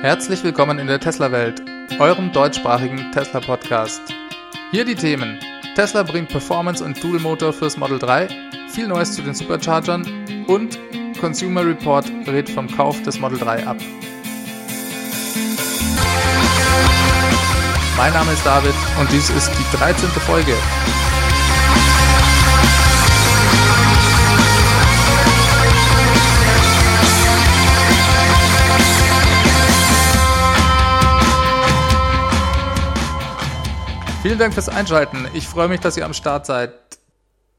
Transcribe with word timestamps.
Herzlich 0.00 0.44
willkommen 0.44 0.78
in 0.78 0.86
der 0.86 1.00
Tesla-Welt, 1.00 1.60
eurem 1.98 2.30
deutschsprachigen 2.30 3.10
Tesla-Podcast. 3.10 4.00
Hier 4.70 4.84
die 4.84 4.94
Themen. 4.94 5.40
Tesla 5.74 6.04
bringt 6.04 6.28
Performance 6.28 6.84
und 6.84 7.02
Dual-Motor 7.02 7.52
fürs 7.52 7.76
Model 7.76 7.98
3, 7.98 8.28
viel 8.68 8.86
Neues 8.86 9.16
zu 9.16 9.22
den 9.22 9.34
Superchargern 9.34 10.44
und 10.46 10.78
Consumer 11.20 11.66
Report 11.66 12.08
rät 12.28 12.48
vom 12.48 12.68
Kauf 12.68 13.02
des 13.02 13.18
Model 13.18 13.40
3 13.40 13.66
ab. 13.66 13.76
Mein 17.96 18.12
Name 18.12 18.30
ist 18.30 18.46
David 18.46 18.74
und 19.00 19.10
dies 19.10 19.28
ist 19.30 19.50
die 19.50 19.76
13. 19.76 20.08
Folge. 20.10 20.54
Vielen 34.20 34.38
Dank 34.40 34.52
fürs 34.52 34.68
Einschalten. 34.68 35.28
Ich 35.32 35.46
freue 35.46 35.68
mich, 35.68 35.78
dass 35.78 35.96
ihr 35.96 36.04
am 36.04 36.12
Start 36.12 36.44
seid. 36.44 36.72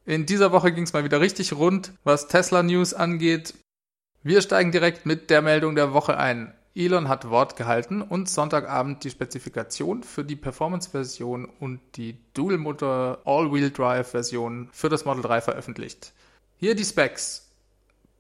In 0.05 0.25
dieser 0.25 0.51
Woche 0.51 0.73
ging 0.73 0.83
es 0.83 0.91
mal 0.91 1.05
wieder 1.05 1.21
richtig 1.21 1.53
rund, 1.53 1.93
was 2.03 2.27
Tesla 2.27 2.63
News 2.63 2.93
angeht. 2.93 3.53
Wir 4.23 4.41
steigen 4.41 4.73
direkt 4.73 5.05
mit 5.05 5.29
der 5.29 5.41
Meldung 5.41 5.75
der 5.75 5.93
Woche 5.93 6.17
ein. 6.17 6.53
Elon 6.75 7.07
hat 7.07 7.29
Wort 7.29 7.55
gehalten 7.55 8.01
und 8.01 8.27
Sonntagabend 8.27 9.05
die 9.05 9.09
Spezifikation 9.09 10.03
für 10.03 10.25
die 10.25 10.35
Performance-Version 10.35 11.45
und 11.45 11.79
die 11.95 12.17
Dual-Motor 12.33 13.19
All-Wheel-Drive-Version 13.23 14.67
für 14.73 14.89
das 14.89 15.05
Model 15.05 15.23
3 15.23 15.39
veröffentlicht. 15.39 16.11
Hier 16.57 16.75
die 16.75 16.83
Specs. 16.83 17.47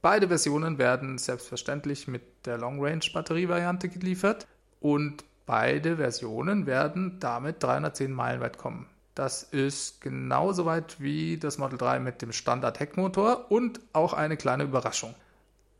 Beide 0.01 0.29
Versionen 0.29 0.77
werden 0.77 1.17
selbstverständlich 1.17 2.07
mit 2.07 2.21
der 2.45 2.57
Long-Range-Batterie-Variante 2.57 3.89
geliefert 3.89 4.47
und 4.79 5.25
Beide 5.49 5.97
Versionen 5.97 6.67
werden 6.67 7.17
damit 7.19 7.63
310 7.63 8.11
Meilen 8.11 8.39
weit 8.39 8.59
kommen. 8.59 8.85
Das 9.15 9.41
ist 9.41 9.99
genauso 9.99 10.67
weit 10.67 11.01
wie 11.01 11.37
das 11.39 11.57
Model 11.57 11.79
3 11.79 11.97
mit 11.97 12.21
dem 12.21 12.33
Standard-Heckmotor 12.33 13.49
und 13.49 13.79
auch 13.91 14.13
eine 14.13 14.37
kleine 14.37 14.65
Überraschung. 14.65 15.15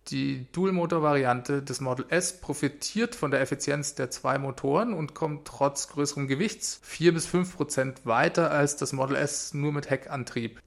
Die 0.08 0.48
Dual-Motor-Variante 0.54 1.62
des 1.62 1.82
Model 1.82 2.06
S 2.10 2.42
profitiert 2.42 3.14
von 3.14 3.30
der 3.30 3.42
Effizienz 3.42 3.94
der 3.94 4.10
zwei 4.10 4.40
Motoren 4.40 4.92
und 4.92 5.14
kommt 5.14 5.48
trotz 5.48 5.88
größerem 5.90 6.28
Gewichts 6.28 6.80
4 6.82 7.14
bis 7.14 7.28
5 7.28 7.56
Prozent 7.56 8.08
weiter 8.08 8.50
als 8.50 8.76
das 8.76 8.92
Model 8.92 9.18
S 9.18 9.54
nur 9.54 9.72
mit 9.72 9.92
Heckantrieb. 9.92 10.60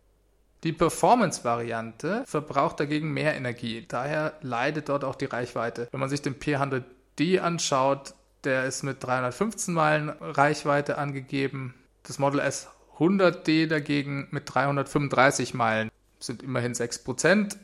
Die 0.63 0.73
Performance-Variante 0.73 2.23
verbraucht 2.25 2.79
dagegen 2.79 3.13
mehr 3.13 3.35
Energie, 3.35 3.85
daher 3.89 4.35
leidet 4.43 4.89
dort 4.89 5.03
auch 5.03 5.17
die 5.17 5.25
Reichweite. 5.25 5.89
Wenn 5.91 5.99
man 5.99 6.09
sich 6.09 6.23
den 6.23 6.37
P100D 6.37 7.41
anschaut, 7.41 8.15
der 8.45 8.65
ist 8.65 8.83
mit 8.83 9.03
315 9.03 9.75
Meilen 9.75 10.09
Reichweite 10.09 10.99
angegeben. 10.99 11.75
Das 12.03 12.19
Model 12.19 12.41
S 12.41 12.69
100D 12.99 13.67
dagegen 13.69 14.29
mit 14.31 14.53
335 14.53 15.55
Meilen. 15.55 15.91
Sind 16.19 16.43
immerhin 16.43 16.73
6%. 16.73 17.57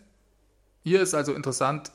Hier 0.82 1.02
ist 1.02 1.14
also 1.14 1.34
interessant, 1.34 1.92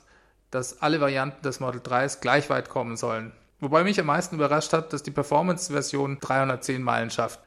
dass 0.50 0.82
alle 0.82 1.00
Varianten 1.00 1.42
des 1.42 1.60
Model 1.60 1.80
3s 1.80 2.20
gleich 2.20 2.48
weit 2.48 2.68
kommen 2.68 2.96
sollen. 2.96 3.32
Wobei 3.60 3.82
mich 3.82 3.98
am 3.98 4.06
meisten 4.06 4.36
überrascht 4.36 4.72
hat, 4.72 4.92
dass 4.92 5.02
die 5.02 5.10
Performance-Version 5.10 6.18
310 6.20 6.82
Meilen 6.82 7.10
schafft. 7.10 7.40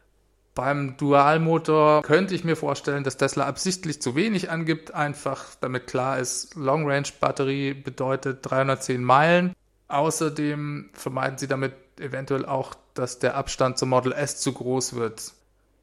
Beim 0.55 0.97
Dualmotor 0.97 2.01
könnte 2.01 2.33
ich 2.33 2.43
mir 2.43 2.55
vorstellen, 2.55 3.03
dass 3.03 3.17
Tesla 3.17 3.45
absichtlich 3.45 4.01
zu 4.01 4.15
wenig 4.15 4.49
angibt, 4.49 4.93
einfach 4.95 5.45
damit 5.61 5.85
klar 5.85 6.17
ist, 6.17 6.55
Long 6.55 6.89
Range 6.89 7.07
Batterie 7.19 7.75
bedeutet 7.75 8.39
310 8.41 9.03
Meilen. 9.03 9.55
Außerdem 9.87 10.89
vermeiden 10.93 11.37
sie 11.37 11.47
damit 11.47 11.73
eventuell 11.99 12.45
auch, 12.45 12.75
dass 12.93 13.19
der 13.19 13.35
Abstand 13.35 13.77
zum 13.77 13.89
Model 13.89 14.11
S 14.11 14.39
zu 14.39 14.53
groß 14.53 14.95
wird. 14.95 15.33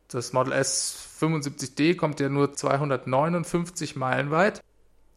Das 0.09 0.33
Model 0.33 0.53
S 0.53 0.97
75D 1.21 1.97
kommt 1.97 2.21
ja 2.21 2.29
nur 2.29 2.53
259 2.53 3.97
Meilen 3.97 4.31
weit. 4.31 4.63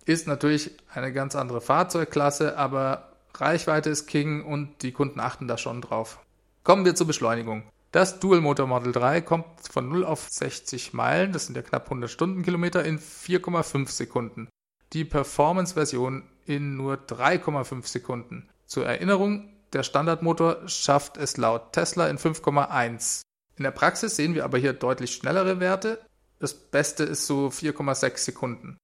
Ist 0.05 0.27
natürlich 0.27 0.71
eine 0.93 1.11
ganz 1.11 1.35
andere 1.35 1.59
Fahrzeugklasse, 1.59 2.57
aber 2.57 3.11
Reichweite 3.33 3.89
ist 3.89 4.07
King 4.07 4.43
und 4.43 4.81
die 4.81 4.93
Kunden 4.93 5.19
achten 5.19 5.47
da 5.47 5.57
schon 5.57 5.81
drauf. 5.81 6.19
Kommen 6.63 6.85
wir 6.85 6.95
zur 6.95 7.07
Beschleunigung. 7.07 7.63
Das 7.91 8.19
Dual 8.19 8.41
Motor 8.41 8.67
Model 8.67 8.91
3 8.91 9.21
kommt 9.21 9.45
von 9.69 9.87
0 9.89 10.05
auf 10.05 10.27
60 10.29 10.93
Meilen, 10.93 11.31
das 11.31 11.45
sind 11.45 11.55
ja 11.55 11.61
knapp 11.61 11.85
100 11.85 12.09
Stundenkilometer, 12.09 12.83
in 12.83 12.99
4,5 12.99 13.89
Sekunden. 13.89 14.49
Die 14.93 15.05
Performance-Version 15.05 16.23
in 16.45 16.75
nur 16.75 16.95
3,5 16.95 17.87
Sekunden. 17.87 18.49
Zur 18.67 18.85
Erinnerung, 18.85 19.49
der 19.71 19.83
Standardmotor 19.83 20.67
schafft 20.67 21.15
es 21.17 21.37
laut 21.37 21.71
Tesla 21.71 22.09
in 22.09 22.17
5,1. 22.17 23.21
In 23.55 23.63
der 23.63 23.71
Praxis 23.71 24.17
sehen 24.17 24.35
wir 24.35 24.43
aber 24.43 24.57
hier 24.57 24.73
deutlich 24.73 25.13
schnellere 25.13 25.59
Werte. 25.59 25.99
Das 26.39 26.53
Beste 26.53 27.03
ist 27.03 27.25
so 27.25 27.47
4,6 27.47 28.17
Sekunden. 28.17 28.77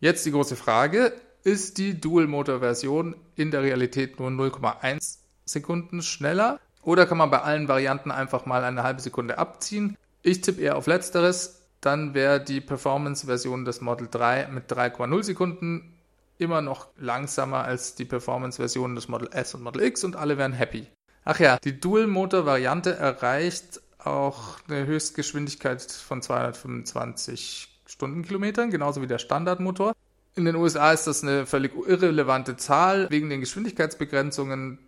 Jetzt 0.00 0.24
die 0.24 0.30
große 0.30 0.56
Frage, 0.56 1.12
ist 1.42 1.78
die 1.78 2.00
Dual-Motor-Version 2.00 3.16
in 3.34 3.50
der 3.50 3.62
Realität 3.62 4.18
nur 4.18 4.30
0,1 4.30 5.18
Sekunden 5.44 6.00
schneller? 6.00 6.60
Oder 6.82 7.06
kann 7.06 7.18
man 7.18 7.30
bei 7.30 7.42
allen 7.42 7.68
Varianten 7.68 8.10
einfach 8.10 8.46
mal 8.46 8.64
eine 8.64 8.82
halbe 8.82 9.02
Sekunde 9.02 9.36
abziehen? 9.38 9.96
Ich 10.22 10.40
tippe 10.42 10.62
eher 10.62 10.76
auf 10.76 10.86
Letzteres. 10.86 11.62
Dann 11.80 12.14
wäre 12.14 12.42
die 12.42 12.60
Performance-Version 12.60 13.64
des 13.64 13.80
Model 13.80 14.08
3 14.10 14.48
mit 14.48 14.70
3,0 14.72 15.22
Sekunden 15.22 15.93
immer 16.38 16.60
noch 16.62 16.88
langsamer 16.96 17.64
als 17.64 17.94
die 17.94 18.04
Performance-Versionen 18.04 18.94
des 18.94 19.08
Model 19.08 19.28
S 19.32 19.54
und 19.54 19.62
Model 19.62 19.82
X 19.82 20.04
und 20.04 20.16
alle 20.16 20.38
wären 20.38 20.52
happy. 20.52 20.86
Ach 21.24 21.38
ja, 21.38 21.58
die 21.62 21.80
Dual-Motor-Variante 21.80 22.94
erreicht 22.96 23.80
auch 23.98 24.58
eine 24.68 24.86
Höchstgeschwindigkeit 24.86 25.80
von 25.80 26.20
225 26.20 27.80
Stundenkilometern, 27.86 28.70
genauso 28.70 29.00
wie 29.00 29.06
der 29.06 29.18
Standardmotor. 29.18 29.94
In 30.36 30.44
den 30.44 30.56
USA 30.56 30.92
ist 30.92 31.06
das 31.06 31.22
eine 31.22 31.46
völlig 31.46 31.72
irrelevante 31.74 32.56
Zahl 32.56 33.08
wegen 33.10 33.30
den 33.30 33.40
Geschwindigkeitsbegrenzungen. 33.40 34.78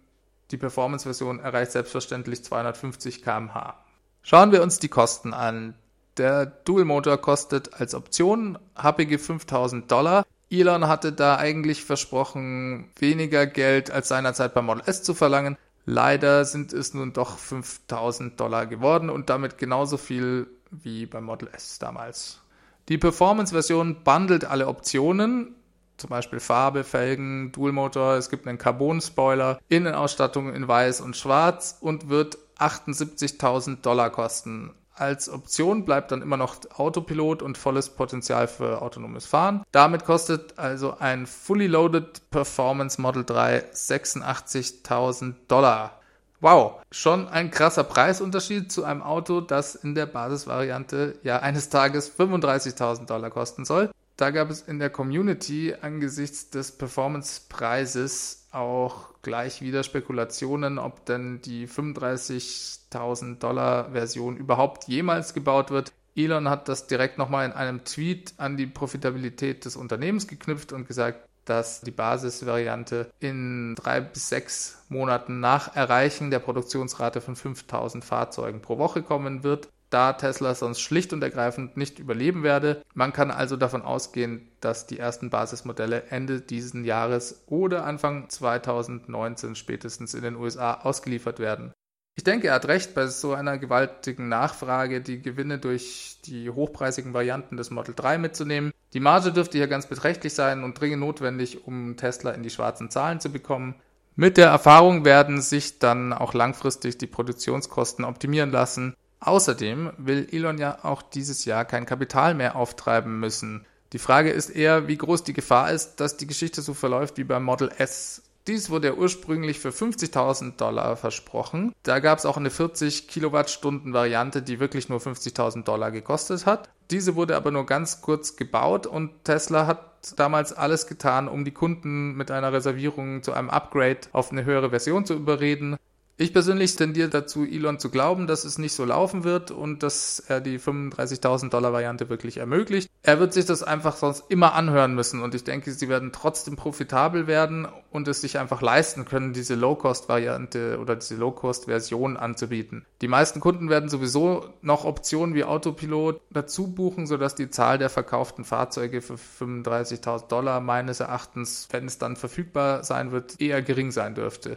Die 0.50 0.56
Performance-Version 0.56 1.38
erreicht 1.38 1.72
selbstverständlich 1.72 2.44
250 2.44 3.22
km/h. 3.22 3.78
Schauen 4.22 4.52
wir 4.52 4.62
uns 4.62 4.78
die 4.78 4.88
Kosten 4.88 5.32
an. 5.32 5.74
Der 6.16 6.46
Dual-Motor 6.46 7.18
kostet 7.18 7.74
als 7.74 7.94
Option 7.94 8.58
happige 8.74 9.18
5000 9.18 9.90
Dollar. 9.90 10.26
Elon 10.50 10.86
hatte 10.86 11.12
da 11.12 11.36
eigentlich 11.36 11.82
versprochen, 11.84 12.90
weniger 12.98 13.46
Geld 13.46 13.90
als 13.90 14.08
seinerzeit 14.08 14.54
beim 14.54 14.66
Model 14.66 14.82
S 14.86 15.02
zu 15.02 15.14
verlangen. 15.14 15.56
Leider 15.84 16.44
sind 16.44 16.72
es 16.72 16.94
nun 16.94 17.12
doch 17.12 17.38
5000 17.38 18.38
Dollar 18.38 18.66
geworden 18.66 19.10
und 19.10 19.30
damit 19.30 19.58
genauso 19.58 19.96
viel 19.96 20.46
wie 20.70 21.06
beim 21.06 21.24
Model 21.24 21.48
S 21.52 21.78
damals. 21.78 22.40
Die 22.88 22.98
Performance-Version 22.98 24.04
bundelt 24.04 24.44
alle 24.44 24.68
Optionen, 24.68 25.56
zum 25.96 26.10
Beispiel 26.10 26.40
Farbe, 26.40 26.84
Felgen, 26.84 27.50
Dualmotor, 27.52 28.14
es 28.14 28.30
gibt 28.30 28.46
einen 28.46 28.58
Carbon-Spoiler, 28.58 29.58
Innenausstattung 29.68 30.54
in 30.54 30.68
weiß 30.68 31.00
und 31.00 31.16
schwarz 31.16 31.78
und 31.80 32.08
wird 32.08 32.38
78.000 32.58 33.80
Dollar 33.80 34.10
kosten. 34.10 34.74
Als 34.98 35.28
Option 35.28 35.84
bleibt 35.84 36.10
dann 36.10 36.22
immer 36.22 36.38
noch 36.38 36.56
Autopilot 36.74 37.42
und 37.42 37.58
volles 37.58 37.90
Potenzial 37.90 38.48
für 38.48 38.80
autonomes 38.80 39.26
Fahren. 39.26 39.62
Damit 39.70 40.06
kostet 40.06 40.58
also 40.58 40.96
ein 40.98 41.26
Fully 41.26 41.66
Loaded 41.66 42.30
Performance 42.30 42.98
Model 42.98 43.22
3 43.22 43.72
86.000 43.74 45.34
Dollar. 45.48 46.00
Wow, 46.40 46.80
schon 46.90 47.28
ein 47.28 47.50
krasser 47.50 47.84
Preisunterschied 47.84 48.72
zu 48.72 48.84
einem 48.84 49.02
Auto, 49.02 49.42
das 49.42 49.74
in 49.74 49.94
der 49.94 50.06
Basisvariante 50.06 51.18
ja 51.22 51.40
eines 51.40 51.68
Tages 51.68 52.10
35.000 52.18 53.04
Dollar 53.04 53.28
kosten 53.28 53.66
soll. 53.66 53.90
Da 54.16 54.31
gab 54.31 54.49
es 54.49 54.62
in 54.62 54.78
der 54.78 54.88
Community 54.88 55.75
angesichts 55.78 56.49
des 56.49 56.72
Performance-Preises 56.72 58.49
auch 58.50 59.10
gleich 59.21 59.60
wieder 59.60 59.82
Spekulationen, 59.82 60.78
ob 60.78 61.04
denn 61.04 61.42
die 61.42 61.68
35.000 61.68 63.39
Dollar 63.39 63.91
Version 63.92 64.39
überhaupt 64.39 64.89
jemals 64.89 65.34
gebaut 65.34 65.71
wird. 65.71 65.92
Elon 66.15 66.48
hat 66.48 66.68
das 66.68 66.86
direkt 66.86 67.18
nochmal 67.18 67.45
in 67.45 67.53
einem 67.53 67.84
Tweet 67.84 68.33
an 68.39 68.57
die 68.57 68.66
Profitabilität 68.66 69.66
des 69.66 69.77
Unternehmens 69.77 70.27
geknüpft 70.27 70.72
und 70.72 70.89
gesagt, 70.89 71.28
dass 71.45 71.83
die 71.83 71.91
Basisvariante 71.91 73.10
in 73.21 73.74
drei 73.74 74.01
bis 74.01 74.30
sechs 74.30 74.83
Monaten 74.89 75.41
nach 75.41 75.77
Erreichen 75.77 76.30
der 76.30 76.39
Produktionsrate 76.39 77.21
von 77.21 77.36
5000 77.36 78.03
Fahrzeugen 78.03 78.62
pro 78.62 78.78
Woche 78.78 79.03
kommen 79.03 79.45
wird 79.45 79.69
da 79.91 80.12
Tesla 80.12 80.54
sonst 80.54 80.80
schlicht 80.80 81.12
und 81.12 81.22
ergreifend 81.22 81.77
nicht 81.77 81.98
überleben 81.98 82.42
werde. 82.42 82.83
Man 82.94 83.12
kann 83.12 83.30
also 83.30 83.56
davon 83.56 83.83
ausgehen, 83.83 84.48
dass 84.60 84.86
die 84.86 84.98
ersten 84.98 85.30
Basismodelle 85.30 86.04
Ende 86.10 86.41
diesen 86.41 86.84
Jahres 86.84 87.44
oder 87.47 87.84
Anfang 87.84 88.28
2019 88.28 89.54
spätestens 89.54 90.15
in 90.15 90.22
den 90.22 90.36
USA 90.36 90.74
ausgeliefert 90.74 91.38
werden. 91.38 91.72
Ich 92.18 92.24
denke, 92.24 92.48
er 92.48 92.54
hat 92.54 92.66
recht, 92.66 92.94
bei 92.94 93.06
so 93.09 93.34
einer 93.34 93.59
gewaltigen 93.59 94.28
Nachfrage 94.28 95.03
die 95.03 95.21
Gewinne 95.21 95.59
durch 95.59 96.16
die 96.24 96.48
hochpreisigen 96.48 97.12
Varianten 97.12 97.59
des 97.59 97.71
Model 97.71 97.94
3 97.94 98.16
mitzunehmen. 98.16 98.72
Die 98.94 99.00
Marge 99.00 99.33
dürfte 99.33 99.59
hier 99.59 99.68
ganz 99.68 99.86
beträchtlich 99.86 100.33
sein 100.33 100.65
und 100.65 100.80
dringend 100.80 101.00
notwendig, 101.00 101.66
um 101.66 101.98
Tesla 101.98 102.30
in 102.30 102.42
die 102.42 102.48
schwarzen 102.48 102.91
Zahlen 102.91 103.21
zu 103.21 103.30
bekommen. 103.30 103.74
Mit 104.15 104.38
der 104.38 104.48
Erfahrung 104.48 105.04
werden 105.04 105.42
sich 105.42 105.78
dann 105.78 106.15
auch 106.15 106.33
langfristig 106.33 106.97
die 106.97 107.06
Produktionskosten 107.06 108.03
optimieren 108.06 108.50
lassen. 108.50 108.94
Außerdem 109.21 109.92
will 109.97 110.28
Elon 110.30 110.59
ja 110.59 110.84
auch 110.84 111.03
dieses 111.03 111.45
Jahr 111.45 111.65
kein 111.65 111.86
Kapital 111.86 112.34
mehr 112.34 112.57
auftreiben 112.57 113.18
müssen. 113.18 113.65
Die 113.92 113.98
Frage 113.98 114.30
ist 114.30 114.51
eher, 114.51 114.89
wie 114.89 114.98
groß 114.98 115.24
die 115.24 115.33
Gefahr 115.33 115.71
ist, 115.71 115.97
dass 115.97 116.16
die 116.16 116.27
Geschichte 116.27 116.60
so 116.60 116.74
verläuft 116.74 117.18
wie 117.18 117.24
beim 117.24 117.45
Model 117.45 117.71
S. 117.78 118.22
Dies 118.47 118.71
wurde 118.71 118.89
ja 118.89 118.95
ursprünglich 118.95 119.59
für 119.59 119.71
50.000 119.71 120.57
Dollar 120.57 120.97
versprochen. 120.97 121.74
Da 121.83 121.98
gab 121.98 122.18
es 122.18 122.27
auch 122.27 122.36
eine 122.36 122.51
40 122.51 123.09
Kilowattstunden 123.09 123.92
Variante, 123.92 124.41
die 124.41 124.60
wirklich 124.60 124.89
nur 124.89 125.01
50.000 125.01 125.65
Dollar 125.65 125.91
gekostet 125.91 126.47
hat. 126.47 126.69
Diese 126.92 127.16
wurde 127.16 127.34
aber 127.34 127.51
nur 127.51 127.66
ganz 127.66 128.03
kurz 128.03 128.36
gebaut 128.36 128.86
und 128.86 129.24
Tesla 129.24 129.66
hat 129.66 129.97
damals 130.16 130.53
alles 130.53 130.86
getan, 130.86 131.27
um 131.27 131.45
die 131.45 131.51
Kunden 131.51 132.15
mit 132.15 132.30
einer 132.30 132.53
Reservierung 132.53 133.24
zu 133.24 133.33
einem 133.33 133.51
Upgrade 133.51 134.01
auf 134.12 134.30
eine 134.30 134.45
höhere 134.45 134.71
Version 134.71 135.04
zu 135.04 135.15
überreden. 135.15 135.77
Ich 136.18 136.33
persönlich 136.33 136.74
tendiere 136.77 137.10
dazu, 137.10 137.45
Elon 137.45 137.78
zu 137.78 137.91
glauben, 137.91 138.27
dass 138.27 138.47
es 138.47 138.57
nicht 138.57 138.72
so 138.72 138.86
laufen 138.86 139.22
wird 139.22 139.51
und 139.51 139.83
dass 139.83 140.18
er 140.18 140.41
die 140.41 140.59
35.000 140.59 141.51
Dollar 141.51 141.74
Variante 141.74 142.09
wirklich 142.09 142.39
ermöglicht. 142.39 142.89
Er 143.03 143.21
wird 143.21 143.34
sich 143.34 143.45
das 143.45 143.63
einfach 143.63 143.97
sonst 143.97 144.24
immer 144.30 144.54
anhören 144.54 144.95
müssen 144.95 145.21
und 145.21 145.34
ich 145.34 145.45
denke, 145.45 145.72
sie 145.72 145.91
werden 145.91 146.13
trotzdem 146.13 146.57
profitabel 146.57 147.27
werden 147.27 147.68
und 147.91 148.09
es 148.09 148.22
sich 148.22 148.39
einfach 148.39 148.63
leisten 148.63 149.04
können, 149.04 149.34
diese 149.34 149.57
Low-Cost-Variante 149.57 150.78
oder 150.80 150.97
diese 150.97 151.16
Low-Cost-Version 151.16 152.16
anzubieten. 152.16 152.86
Die 153.03 153.09
meisten 153.09 153.41
Kunden 153.41 153.69
werden 153.69 153.91
sowieso 153.91 154.54
noch 154.62 154.86
Optionen 154.86 155.34
wie 155.34 155.45
Autopilot 155.45 156.22
dazu 156.30 156.72
buchen, 156.72 157.07
sodass 157.07 157.34
die 157.34 157.51
Zahl 157.51 157.77
der 157.77 157.91
verkauften 157.91 158.47
Fahrzeuge 158.47 159.03
für 159.03 159.16
35.000 159.16 160.28
Dollar 160.28 160.60
meines 160.62 161.01
Erachtens, 161.01 161.69
wenn 161.72 161.84
es 161.84 161.98
dann 161.98 162.16
verfügbar 162.16 162.84
sein 162.84 163.12
wird, 163.12 163.39
eher 163.39 163.60
gering 163.60 163.91
sein 163.91 164.15
dürfte. 164.15 164.57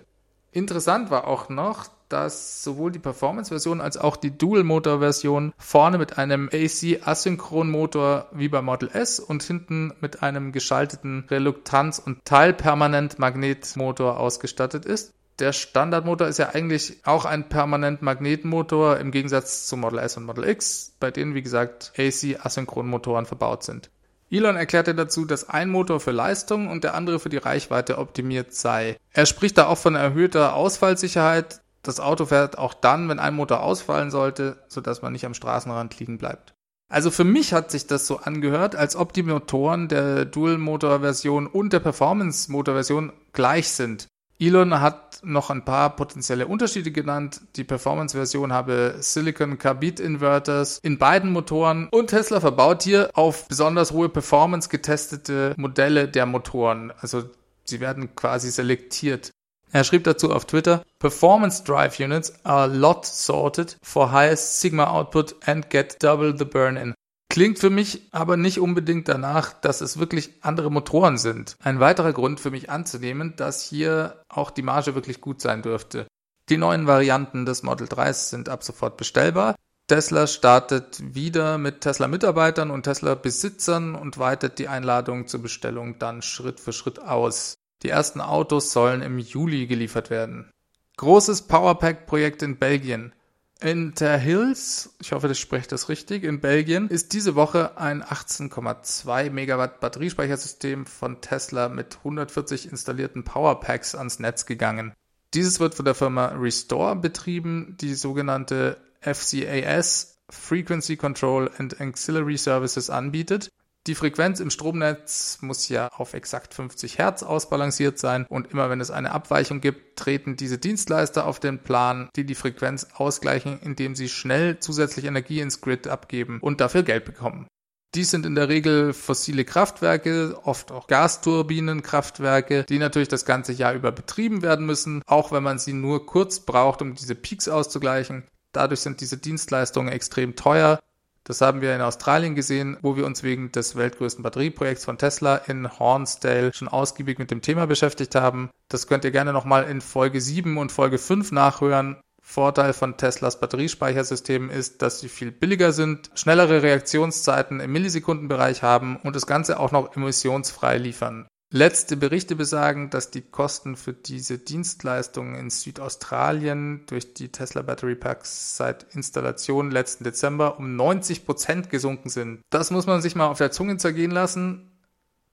Interessant 0.51 1.11
war 1.11 1.27
auch 1.27 1.49
noch, 1.49 1.89
dass 2.09 2.63
sowohl 2.63 2.91
die 2.91 2.99
Performance-Version 2.99 3.81
als 3.81 3.97
auch 3.97 4.17
die 4.17 4.35
Dual-Motor-Version 4.35 5.53
vorne 5.57 5.99
mit 5.99 6.17
einem 6.17 6.49
AC-Asynchron-Motor 6.51 8.29
wie 8.31 8.49
beim 8.49 8.65
Model 8.65 8.89
S 8.91 9.19
und 9.19 9.43
hinten 9.43 9.93
mit 10.01 10.23
einem 10.23 10.51
geschalteten 10.51 11.25
Reluktanz- 11.29 11.99
und 11.99 12.25
Teilpermanent-Magnetmotor 12.25 14.17
ausgestattet 14.17 14.85
ist. 14.85 15.13
Der 15.37 15.53
Standardmotor 15.53 16.27
ist 16.27 16.39
ja 16.39 16.49
eigentlich 16.49 16.97
auch 17.05 17.25
ein 17.25 17.47
Permanent-Magnetmotor 17.47 18.97
im 18.97 19.11
Gegensatz 19.11 19.67
zu 19.67 19.77
Model 19.77 19.99
S 19.99 20.17
und 20.17 20.25
Model 20.25 20.49
X, 20.49 20.95
bei 20.99 21.11
denen 21.11 21.35
wie 21.35 21.43
gesagt 21.43 21.93
AC-Asynchron-Motoren 21.95 23.25
verbaut 23.25 23.63
sind. 23.63 23.89
Elon 24.31 24.55
erklärte 24.55 24.93
dazu, 24.93 25.25
dass 25.25 25.49
ein 25.49 25.69
Motor 25.69 25.99
für 25.99 26.11
Leistung 26.11 26.67
und 26.67 26.83
der 26.83 26.93
andere 26.93 27.19
für 27.19 27.29
die 27.29 27.37
Reichweite 27.37 27.97
optimiert 27.97 28.53
sei. 28.53 28.97
Er 29.11 29.25
spricht 29.25 29.57
da 29.57 29.67
auch 29.67 29.77
von 29.77 29.95
erhöhter 29.95 30.53
Ausfallsicherheit. 30.53 31.61
Das 31.81 31.99
Auto 31.99 32.25
fährt 32.25 32.57
auch 32.57 32.73
dann, 32.73 33.09
wenn 33.09 33.19
ein 33.19 33.33
Motor 33.33 33.61
ausfallen 33.61 34.11
sollte, 34.11 34.63
sodass 34.67 35.01
man 35.01 35.13
nicht 35.13 35.25
am 35.25 35.33
Straßenrand 35.33 35.99
liegen 35.99 36.17
bleibt. 36.17 36.53
Also 36.91 37.11
für 37.11 37.23
mich 37.23 37.53
hat 37.53 37.71
sich 37.71 37.87
das 37.87 38.07
so 38.07 38.17
angehört, 38.17 38.75
als 38.75 38.95
ob 38.95 39.13
die 39.13 39.23
Motoren 39.23 39.87
der 39.87 40.25
Dual-Motor-Version 40.25 41.47
und 41.47 41.71
der 41.71 41.79
Performance-Motor-Version 41.79 43.13
gleich 43.31 43.69
sind. 43.69 44.07
Elon 44.39 44.79
hat 44.79 45.08
noch 45.23 45.49
ein 45.49 45.65
paar 45.65 45.95
potenzielle 45.95 46.47
Unterschiede 46.47 46.91
genannt. 46.91 47.41
Die 47.55 47.63
Performance-Version 47.63 48.53
habe 48.53 48.95
Silicon 48.99 49.57
Carbide 49.57 50.01
Inverters 50.01 50.79
in 50.81 50.97
beiden 50.97 51.31
Motoren 51.31 51.89
und 51.91 52.07
Tesla 52.07 52.39
verbaut 52.39 52.83
hier 52.83 53.09
auf 53.13 53.47
besonders 53.47 53.91
hohe 53.91 54.09
Performance 54.09 54.69
getestete 54.69 55.53
Modelle 55.57 56.07
der 56.07 56.25
Motoren. 56.25 56.93
Also 56.99 57.23
sie 57.63 57.79
werden 57.79 58.15
quasi 58.15 58.49
selektiert. 58.49 59.31
Er 59.71 59.83
schrieb 59.83 60.03
dazu 60.03 60.33
auf 60.33 60.45
Twitter, 60.45 60.83
Performance 60.97 61.63
Drive 61.63 61.99
Units 61.99 62.33
are 62.43 62.67
lot 62.67 63.05
sorted 63.05 63.77
for 63.83 64.11
highest 64.11 64.59
Sigma 64.59 64.89
output 64.89 65.35
and 65.45 65.69
get 65.69 66.01
double 66.01 66.35
the 66.35 66.45
burn-in. 66.45 66.95
Klingt 67.29 67.59
für 67.59 67.69
mich 67.69 68.01
aber 68.11 68.37
nicht 68.37 68.59
unbedingt 68.59 69.07
danach, 69.07 69.53
dass 69.53 69.81
es 69.81 69.99
wirklich 69.99 70.31
andere 70.41 70.71
Motoren 70.71 71.19
sind. 71.19 71.55
Ein 71.61 71.79
weiterer 71.79 72.11
Grund 72.11 72.39
für 72.39 72.49
mich 72.49 72.71
anzunehmen, 72.71 73.35
dass 73.35 73.61
hier 73.61 74.23
auch 74.29 74.49
die 74.49 74.63
Marge 74.63 74.95
wirklich 74.95 75.21
gut 75.21 75.39
sein 75.39 75.61
dürfte. 75.61 76.07
Die 76.49 76.57
neuen 76.57 76.87
Varianten 76.87 77.45
des 77.45 77.61
Model 77.61 77.87
3 77.87 78.11
sind 78.13 78.49
ab 78.49 78.63
sofort 78.63 78.97
bestellbar. 78.97 79.55
Tesla 79.85 80.25
startet 80.25 81.15
wieder 81.15 81.59
mit 81.59 81.81
Tesla-Mitarbeitern 81.81 82.71
und 82.71 82.83
Tesla-Besitzern 82.83 83.93
und 83.93 84.17
weitet 84.17 84.57
die 84.57 84.67
Einladung 84.67 85.27
zur 85.27 85.43
Bestellung 85.43 85.99
dann 85.99 86.23
Schritt 86.23 86.59
für 86.59 86.73
Schritt 86.73 86.99
aus. 86.99 87.55
Die 87.83 87.89
ersten 87.89 88.21
Autos 88.21 88.71
sollen 88.71 89.03
im 89.03 89.19
Juli 89.19 89.67
geliefert 89.67 90.09
werden. 90.09 90.51
Großes 90.97 91.43
Powerpack-Projekt 91.43 92.41
in 92.41 92.57
Belgien. 92.57 93.13
In 93.61 93.93
der 93.95 94.17
Hills, 94.17 94.95
ich 95.01 95.11
hoffe, 95.11 95.27
das 95.27 95.37
spricht 95.37 95.73
das 95.73 95.89
richtig, 95.89 96.23
in 96.23 96.39
Belgien 96.39 96.87
ist 96.87 97.11
diese 97.11 97.35
Woche 97.35 97.77
ein 97.77 98.01
18,2 98.01 99.31
Megawatt 99.31 99.81
Batteriespeichersystem 99.81 100.85
von 100.85 101.19
Tesla 101.19 101.67
mit 101.67 101.97
140 101.97 102.71
installierten 102.71 103.25
Powerpacks 103.25 103.95
ans 103.95 104.19
Netz 104.19 104.45
gegangen. 104.45 104.93
Dieses 105.33 105.59
wird 105.59 105.75
von 105.75 105.83
der 105.83 105.93
Firma 105.93 106.27
Restore 106.27 106.95
betrieben, 106.95 107.75
die 107.81 107.95
sogenannte 107.95 108.77
FCAS 109.01 110.19
Frequency 110.29 110.95
Control 110.95 111.51
and 111.57 111.81
Ancillary 111.81 112.37
Services 112.37 112.89
anbietet 112.89 113.49
die 113.89 113.95
Frequenz 113.95 114.39
im 114.39 114.51
Stromnetz 114.51 115.39
muss 115.41 115.67
ja 115.67 115.87
auf 115.87 116.13
exakt 116.13 116.53
50 116.53 116.99
Hertz 116.99 117.23
ausbalanciert 117.23 117.97
sein 117.97 118.27
und 118.29 118.51
immer 118.51 118.69
wenn 118.69 118.81
es 118.81 118.91
eine 118.91 119.11
Abweichung 119.11 119.61
gibt, 119.61 119.97
treten 119.97 120.35
diese 120.35 120.59
Dienstleister 120.59 121.25
auf 121.25 121.39
den 121.39 121.63
Plan, 121.63 122.07
die 122.15 122.23
die 122.23 122.35
Frequenz 122.35 122.85
ausgleichen, 122.93 123.59
indem 123.59 123.95
sie 123.95 124.07
schnell 124.07 124.59
zusätzlich 124.59 125.05
Energie 125.05 125.39
ins 125.39 125.59
Grid 125.59 125.87
abgeben 125.87 126.37
und 126.39 126.61
dafür 126.61 126.83
Geld 126.83 127.03
bekommen. 127.03 127.47
Dies 127.95 128.11
sind 128.11 128.27
in 128.27 128.35
der 128.35 128.47
Regel 128.47 128.93
fossile 128.93 129.43
Kraftwerke, 129.43 130.37
oft 130.43 130.71
auch 130.71 130.85
Gasturbinenkraftwerke, 130.85 132.65
die 132.65 132.77
natürlich 132.77 133.07
das 133.07 133.25
ganze 133.25 133.53
Jahr 133.53 133.73
über 133.73 133.91
betrieben 133.91 134.43
werden 134.43 134.67
müssen, 134.67 135.01
auch 135.07 135.31
wenn 135.31 135.41
man 135.41 135.57
sie 135.57 135.73
nur 135.73 136.05
kurz 136.05 136.41
braucht, 136.41 136.83
um 136.83 136.93
diese 136.93 137.15
Peaks 137.15 137.47
auszugleichen. 137.47 138.23
Dadurch 138.51 138.81
sind 138.81 139.01
diese 139.01 139.17
Dienstleistungen 139.17 139.91
extrem 139.91 140.35
teuer 140.35 140.79
das 141.29 141.41
haben 141.41 141.61
wir 141.61 141.75
in 141.75 141.81
Australien 141.81 142.33
gesehen, 142.33 142.75
wo 142.81 142.97
wir 142.97 143.05
uns 143.05 143.21
wegen 143.21 143.51
des 143.51 143.75
weltgrößten 143.75 144.23
Batterieprojekts 144.23 144.83
von 144.83 144.97
Tesla 144.97 145.35
in 145.35 145.69
Hornsdale 145.77 146.51
schon 146.55 146.67
ausgiebig 146.67 147.19
mit 147.19 147.29
dem 147.29 147.43
Thema 147.43 147.67
beschäftigt 147.67 148.15
haben. 148.15 148.49
Das 148.67 148.87
könnt 148.87 149.05
ihr 149.05 149.11
gerne 149.11 149.31
nochmal 149.31 149.65
in 149.65 149.79
Folge 149.79 150.21
7 150.21 150.57
und 150.57 150.71
Folge 150.71 150.97
5 150.97 151.31
nachhören. 151.31 152.01
Vorteil 152.19 152.73
von 152.73 152.97
Teslas 152.97 153.39
Batteriespeichersystemen 153.39 154.49
ist, 154.49 154.81
dass 154.81 155.01
sie 155.01 155.07
viel 155.07 155.31
billiger 155.31 155.71
sind, 155.71 156.09
schnellere 156.15 156.63
Reaktionszeiten 156.63 157.59
im 157.59 157.73
Millisekundenbereich 157.73 158.63
haben 158.63 158.95
und 158.95 159.15
das 159.15 159.27
Ganze 159.27 159.59
auch 159.59 159.71
noch 159.71 159.95
emissionsfrei 159.95 160.79
liefern. 160.79 161.27
Letzte 161.51 161.97
Berichte 161.97 162.35
besagen, 162.35 162.91
dass 162.91 163.09
die 163.09 163.23
Kosten 163.23 163.75
für 163.75 163.91
diese 163.91 164.37
Dienstleistungen 164.37 165.33
in 165.33 165.49
Südaustralien 165.49 166.85
durch 166.85 167.15
die 167.15 167.31
Tesla 167.31 167.63
Battery 167.63 167.95
Packs 167.95 168.55
seit 168.55 168.85
Installation 168.93 169.71
letzten 169.71 170.03
Dezember 170.03 170.59
um 170.59 170.75
90 170.75 171.25
Prozent 171.25 171.71
gesunken 171.71 172.09
sind. 172.09 172.41
Das 172.51 172.69
muss 172.69 172.85
man 172.85 173.01
sich 173.01 173.15
mal 173.15 173.25
auf 173.25 173.39
der 173.39 173.49
Zunge 173.49 173.77
zergehen 173.77 174.11
lassen. 174.11 174.69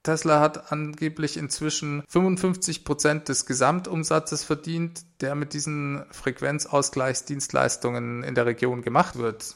Tesla 0.04 0.40
hat 0.40 0.72
angeblich 0.72 1.36
inzwischen 1.36 2.02
55 2.08 2.86
Prozent 2.86 3.28
des 3.28 3.44
Gesamtumsatzes 3.44 4.42
verdient, 4.42 5.04
der 5.20 5.34
mit 5.34 5.52
diesen 5.52 6.06
Frequenzausgleichsdienstleistungen 6.12 8.22
in 8.22 8.34
der 8.34 8.46
Region 8.46 8.80
gemacht 8.80 9.16
wird 9.16 9.54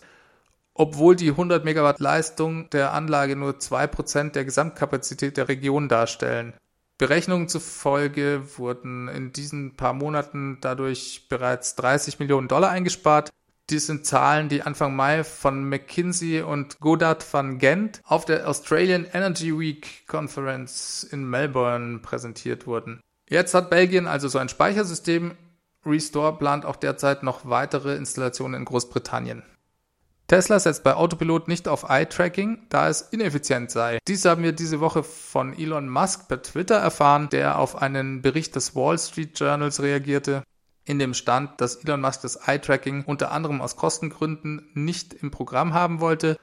obwohl 0.74 1.16
die 1.16 1.30
100 1.30 1.64
Megawatt 1.64 2.00
Leistung 2.00 2.70
der 2.70 2.92
Anlage 2.92 3.36
nur 3.36 3.52
2% 3.52 4.32
der 4.32 4.44
Gesamtkapazität 4.44 5.36
der 5.36 5.48
Region 5.48 5.88
darstellen. 5.88 6.54
Berechnungen 6.98 7.48
zufolge 7.48 8.42
wurden 8.58 9.08
in 9.08 9.32
diesen 9.32 9.76
paar 9.76 9.94
Monaten 9.94 10.58
dadurch 10.60 11.28
bereits 11.30 11.74
30 11.76 12.18
Millionen 12.18 12.46
Dollar 12.46 12.70
eingespart. 12.70 13.30
Dies 13.70 13.86
sind 13.86 14.04
Zahlen, 14.04 14.48
die 14.48 14.62
Anfang 14.62 14.94
Mai 14.94 15.24
von 15.24 15.64
McKinsey 15.64 16.42
und 16.42 16.78
Godard 16.80 17.24
van 17.32 17.58
Gent 17.58 18.02
auf 18.04 18.24
der 18.24 18.48
Australian 18.48 19.06
Energy 19.12 19.58
Week 19.58 20.06
Conference 20.08 21.04
in 21.04 21.24
Melbourne 21.24 22.00
präsentiert 22.00 22.66
wurden. 22.66 23.00
Jetzt 23.28 23.54
hat 23.54 23.70
Belgien 23.70 24.06
also 24.06 24.28
so 24.28 24.38
ein 24.38 24.48
Speichersystem. 24.48 25.36
Restore 25.86 26.36
plant 26.36 26.66
auch 26.66 26.76
derzeit 26.76 27.22
noch 27.22 27.48
weitere 27.48 27.94
Installationen 27.94 28.60
in 28.60 28.64
Großbritannien. 28.66 29.42
Tesla 30.30 30.60
setzt 30.60 30.84
bei 30.84 30.94
Autopilot 30.94 31.49
nicht 31.49 31.66
auf 31.66 31.90
Eye-Tracking, 31.90 32.66
da 32.68 32.88
es 32.88 33.00
ineffizient 33.00 33.72
sei. 33.72 33.99
Dies 34.06 34.25
haben 34.25 34.44
wir 34.44 34.52
diese 34.52 34.78
Woche 34.78 35.02
von 35.02 35.58
Elon 35.58 35.88
Musk 35.88 36.28
per 36.28 36.40
Twitter 36.40 36.76
erfahren, 36.76 37.28
der 37.30 37.58
auf 37.58 37.75
einen 37.75 38.22
Bericht 38.22 38.54
des 38.54 38.76
Wall 38.76 38.96
Street 38.96 39.37
Journals 39.37 39.82
reagierte, 39.82 40.44
in 40.84 41.00
dem 41.00 41.14
stand, 41.14 41.60
dass 41.60 41.82
Elon 41.82 42.00
Musk 42.00 42.22
das 42.22 42.37
Eye-Tracking 42.46 43.02
unter 43.06 43.32
anderem 43.32 43.60
aus 43.60 43.75
Kostengründen 43.75 44.70
nicht 44.75 45.14
im 45.14 45.32
Programm 45.32 45.75
haben 45.75 45.99
wollte. 45.99 46.38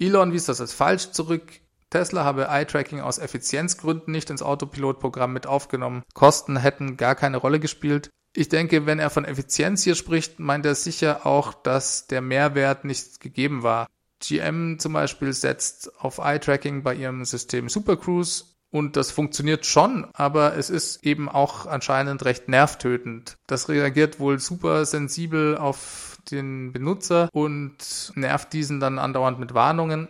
Elon 0.00 0.32
wies 0.32 0.46
das 0.46 0.60
als 0.60 0.72
falsch 0.72 1.12
zurück. 1.12 1.44
Tesla 1.90 2.24
habe 2.24 2.48
Eye-Tracking 2.48 3.00
aus 3.00 3.18
Effizienzgründen 3.18 4.10
nicht 4.10 4.30
ins 4.30 4.42
Autopilot-Programm 4.42 5.32
mit 5.32 5.46
aufgenommen. 5.46 6.02
Kosten 6.12 6.56
hätten 6.56 6.96
gar 6.96 7.14
keine 7.14 7.36
Rolle 7.36 7.60
gespielt. 7.60 8.10
Ich 8.38 8.48
denke, 8.48 8.86
wenn 8.86 9.00
er 9.00 9.10
von 9.10 9.24
Effizienz 9.24 9.82
hier 9.82 9.96
spricht, 9.96 10.38
meint 10.38 10.64
er 10.64 10.76
sicher 10.76 11.26
auch, 11.26 11.52
dass 11.54 12.06
der 12.06 12.20
Mehrwert 12.20 12.84
nicht 12.84 13.18
gegeben 13.18 13.64
war. 13.64 13.88
GM 14.20 14.78
zum 14.78 14.92
Beispiel 14.92 15.32
setzt 15.32 16.00
auf 16.00 16.18
Eye-Tracking 16.18 16.84
bei 16.84 16.94
ihrem 16.94 17.24
System 17.24 17.68
Super 17.68 17.96
Cruise 17.96 18.44
und 18.70 18.94
das 18.94 19.10
funktioniert 19.10 19.66
schon, 19.66 20.06
aber 20.12 20.56
es 20.56 20.70
ist 20.70 21.04
eben 21.04 21.28
auch 21.28 21.66
anscheinend 21.66 22.24
recht 22.24 22.48
nervtötend. 22.48 23.34
Das 23.48 23.68
reagiert 23.68 24.20
wohl 24.20 24.38
super 24.38 24.84
sensibel 24.84 25.58
auf 25.58 26.18
den 26.30 26.72
Benutzer 26.72 27.28
und 27.32 28.12
nervt 28.14 28.52
diesen 28.52 28.78
dann 28.78 29.00
andauernd 29.00 29.40
mit 29.40 29.52
Warnungen. 29.52 30.06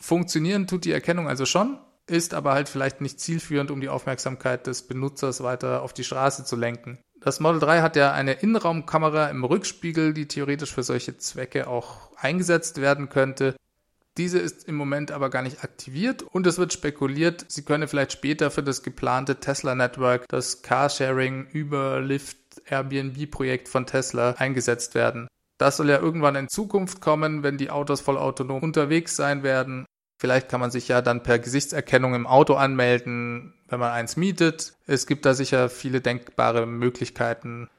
Funktionieren 0.00 0.66
tut 0.66 0.86
die 0.86 0.92
Erkennung 0.92 1.28
also 1.28 1.44
schon, 1.44 1.78
ist 2.06 2.32
aber 2.32 2.54
halt 2.54 2.70
vielleicht 2.70 3.02
nicht 3.02 3.20
zielführend, 3.20 3.70
um 3.70 3.82
die 3.82 3.90
Aufmerksamkeit 3.90 4.66
des 4.66 4.88
Benutzers 4.88 5.42
weiter 5.42 5.82
auf 5.82 5.92
die 5.92 6.04
Straße 6.04 6.46
zu 6.46 6.56
lenken. 6.56 6.98
Das 7.20 7.38
Model 7.38 7.60
3 7.60 7.82
hat 7.82 7.96
ja 7.96 8.12
eine 8.12 8.32
Innenraumkamera 8.32 9.28
im 9.28 9.44
Rückspiegel, 9.44 10.14
die 10.14 10.26
theoretisch 10.26 10.72
für 10.72 10.82
solche 10.82 11.18
Zwecke 11.18 11.68
auch 11.68 12.16
eingesetzt 12.16 12.80
werden 12.80 13.10
könnte. 13.10 13.54
Diese 14.16 14.38
ist 14.38 14.66
im 14.66 14.74
Moment 14.74 15.12
aber 15.12 15.28
gar 15.28 15.42
nicht 15.42 15.62
aktiviert 15.62 16.22
und 16.22 16.46
es 16.46 16.58
wird 16.58 16.72
spekuliert, 16.72 17.44
sie 17.48 17.62
könne 17.62 17.88
vielleicht 17.88 18.12
später 18.12 18.50
für 18.50 18.62
das 18.62 18.82
geplante 18.82 19.36
Tesla 19.36 19.74
Network, 19.74 20.26
das 20.28 20.62
Carsharing 20.62 21.46
über 21.52 22.00
Lyft 22.00 22.38
Airbnb 22.66 23.30
Projekt 23.30 23.68
von 23.68 23.86
Tesla 23.86 24.32
eingesetzt 24.32 24.94
werden. 24.94 25.28
Das 25.58 25.76
soll 25.76 25.90
ja 25.90 25.98
irgendwann 25.98 26.36
in 26.36 26.48
Zukunft 26.48 27.02
kommen, 27.02 27.42
wenn 27.42 27.58
die 27.58 27.70
Autos 27.70 28.00
voll 28.00 28.16
autonom 28.16 28.62
unterwegs 28.62 29.14
sein 29.14 29.42
werden. 29.42 29.84
Vielleicht 30.18 30.48
kann 30.48 30.60
man 30.60 30.70
sich 30.70 30.88
ja 30.88 31.02
dann 31.02 31.22
per 31.22 31.38
Gesichtserkennung 31.38 32.14
im 32.14 32.26
Auto 32.26 32.54
anmelden, 32.54 33.54
wenn 33.70 33.80
man 33.80 33.92
eins 33.92 34.16
mietet. 34.16 34.74
Es 34.86 35.06
gibt 35.06 35.24
da 35.24 35.34
sicher 35.34 35.70
viele 35.70 36.00
denkbare 36.00 36.66
Möglichkeiten. 36.66 37.70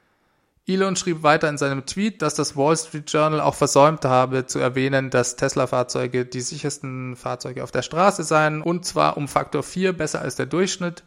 Elon 0.67 0.95
schrieb 0.95 1.23
weiter 1.23 1.49
in 1.49 1.57
seinem 1.57 1.85
Tweet, 1.85 2.21
dass 2.21 2.35
das 2.35 2.55
Wall 2.55 2.77
Street 2.77 3.11
Journal 3.11 3.41
auch 3.41 3.55
versäumt 3.55 4.05
habe 4.05 4.45
zu 4.45 4.59
erwähnen, 4.59 5.09
dass 5.09 5.35
Tesla-Fahrzeuge 5.35 6.25
die 6.25 6.41
sichersten 6.41 7.15
Fahrzeuge 7.15 7.63
auf 7.63 7.71
der 7.71 7.81
Straße 7.81 8.23
seien 8.23 8.61
und 8.61 8.85
zwar 8.85 9.17
um 9.17 9.27
Faktor 9.27 9.63
4 9.63 9.93
besser 9.93 10.21
als 10.21 10.35
der 10.35 10.45
Durchschnitt. 10.45 11.03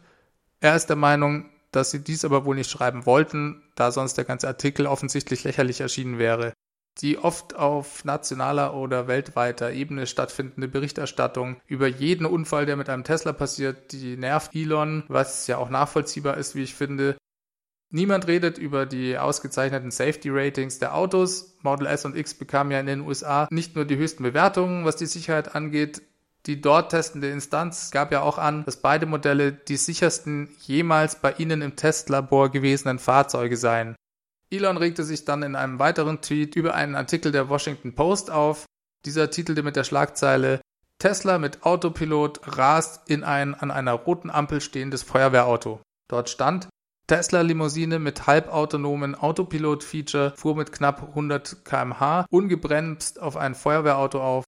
Er 0.59 0.75
ist 0.75 0.87
der 0.87 0.97
Meinung, 0.97 1.49
dass 1.71 1.91
sie 1.91 2.03
dies 2.03 2.25
aber 2.25 2.45
wohl 2.45 2.55
nicht 2.55 2.69
schreiben 2.69 3.05
wollten, 3.05 3.63
da 3.75 3.91
sonst 3.91 4.17
der 4.17 4.25
ganze 4.25 4.47
Artikel 4.47 4.87
offensichtlich 4.87 5.43
lächerlich 5.43 5.81
erschienen 5.81 6.19
wäre 6.19 6.53
die 7.01 7.17
oft 7.17 7.55
auf 7.55 8.05
nationaler 8.05 8.73
oder 8.73 9.07
weltweiter 9.07 9.71
Ebene 9.71 10.07
stattfindende 10.07 10.67
Berichterstattung 10.67 11.57
über 11.67 11.87
jeden 11.87 12.25
Unfall, 12.25 12.65
der 12.65 12.77
mit 12.77 12.89
einem 12.89 13.03
Tesla 13.03 13.33
passiert, 13.33 13.91
die 13.91 14.15
nervt 14.15 14.55
Elon, 14.55 15.03
was 15.07 15.47
ja 15.47 15.57
auch 15.57 15.69
nachvollziehbar 15.69 16.37
ist, 16.37 16.55
wie 16.55 16.63
ich 16.63 16.75
finde. 16.75 17.17
Niemand 17.91 18.27
redet 18.27 18.57
über 18.57 18.85
die 18.85 19.17
ausgezeichneten 19.17 19.91
Safety 19.91 20.29
Ratings 20.29 20.79
der 20.79 20.95
Autos. 20.95 21.57
Model 21.61 21.87
S 21.87 22.05
und 22.05 22.15
X 22.15 22.33
bekamen 22.33 22.71
ja 22.71 22.79
in 22.79 22.87
den 22.87 23.01
USA 23.01 23.47
nicht 23.51 23.75
nur 23.75 23.85
die 23.85 23.97
höchsten 23.97 24.23
Bewertungen, 24.23 24.85
was 24.85 24.95
die 24.95 25.05
Sicherheit 25.05 25.55
angeht. 25.55 26.01
Die 26.45 26.61
dort 26.61 26.91
testende 26.91 27.29
Instanz 27.29 27.91
gab 27.91 28.11
ja 28.11 28.21
auch 28.21 28.37
an, 28.37 28.65
dass 28.65 28.77
beide 28.77 29.05
Modelle 29.05 29.51
die 29.51 29.77
sichersten 29.77 30.49
jemals 30.61 31.15
bei 31.15 31.33
ihnen 31.33 31.61
im 31.61 31.75
Testlabor 31.75 32.51
gewesenen 32.51 32.99
Fahrzeuge 32.99 33.57
seien. 33.57 33.95
Elon 34.55 34.77
regte 34.77 35.03
sich 35.03 35.25
dann 35.25 35.43
in 35.43 35.55
einem 35.55 35.79
weiteren 35.79 36.21
Tweet 36.21 36.55
über 36.55 36.73
einen 36.73 36.95
Artikel 36.95 37.31
der 37.31 37.49
Washington 37.49 37.95
Post 37.95 38.31
auf. 38.31 38.65
Dieser 39.05 39.29
titelte 39.29 39.63
mit 39.63 39.75
der 39.75 39.83
Schlagzeile 39.83 40.61
Tesla 40.99 41.37
mit 41.37 41.63
Autopilot 41.63 42.57
rast 42.57 43.09
in 43.09 43.23
ein 43.23 43.53
an 43.53 43.69
einer 43.69 43.93
roten 43.93 44.29
Ampel 44.29 44.61
stehendes 44.61 45.03
Feuerwehrauto. 45.03 45.81
Dort 46.09 46.29
stand 46.29 46.69
Tesla 47.07 47.41
Limousine 47.41 47.99
mit 47.99 48.25
halbautonomen 48.25 49.13
Autopilot-Feature 49.13 50.33
fuhr 50.35 50.55
mit 50.55 50.71
knapp 50.71 51.09
100 51.09 51.65
km/h 51.65 52.25
ungebremst 52.31 53.21
auf 53.21 53.37
ein 53.37 53.53
Feuerwehrauto 53.53 54.21
auf. 54.21 54.43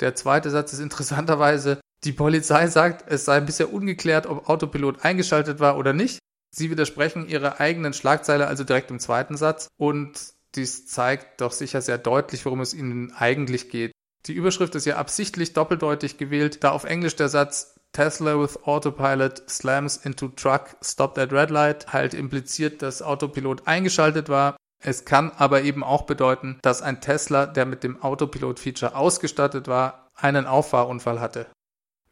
Der 0.00 0.14
zweite 0.14 0.48
Satz 0.48 0.72
ist 0.72 0.78
interessanterweise, 0.78 1.80
die 2.04 2.12
Polizei 2.12 2.68
sagt, 2.68 3.04
es 3.06 3.26
sei 3.26 3.40
bisher 3.40 3.72
ungeklärt, 3.72 4.26
ob 4.26 4.48
Autopilot 4.48 5.04
eingeschaltet 5.04 5.60
war 5.60 5.76
oder 5.76 5.92
nicht. 5.92 6.20
Sie 6.50 6.70
widersprechen 6.70 7.28
ihrer 7.28 7.60
eigenen 7.60 7.92
Schlagzeile 7.92 8.46
also 8.46 8.64
direkt 8.64 8.90
im 8.90 8.98
zweiten 8.98 9.36
Satz 9.36 9.68
und 9.76 10.34
dies 10.54 10.86
zeigt 10.86 11.40
doch 11.40 11.52
sicher 11.52 11.80
sehr 11.80 11.98
deutlich, 11.98 12.44
worum 12.44 12.60
es 12.60 12.74
ihnen 12.74 13.12
eigentlich 13.12 13.70
geht. 13.70 13.92
Die 14.26 14.34
Überschrift 14.34 14.74
ist 14.74 14.84
ja 14.84 14.96
absichtlich 14.96 15.52
doppeldeutig 15.52 16.18
gewählt, 16.18 16.62
da 16.64 16.72
auf 16.72 16.84
Englisch 16.84 17.16
der 17.16 17.28
Satz 17.28 17.76
Tesla 17.92 18.38
with 18.38 18.64
Autopilot 18.64 19.42
slams 19.48 19.96
into 19.96 20.28
truck, 20.28 20.76
stopped 20.82 21.18
at 21.18 21.32
red 21.32 21.50
light 21.50 21.92
halt 21.92 22.14
impliziert, 22.14 22.82
dass 22.82 23.02
Autopilot 23.02 23.66
eingeschaltet 23.66 24.28
war. 24.28 24.56
Es 24.82 25.04
kann 25.04 25.32
aber 25.32 25.62
eben 25.62 25.82
auch 25.82 26.02
bedeuten, 26.02 26.58
dass 26.62 26.82
ein 26.82 27.00
Tesla, 27.00 27.46
der 27.46 27.66
mit 27.66 27.82
dem 27.82 28.00
Autopilot-Feature 28.02 28.94
ausgestattet 28.94 29.68
war, 29.68 30.08
einen 30.14 30.46
Auffahrunfall 30.46 31.20
hatte. 31.20 31.46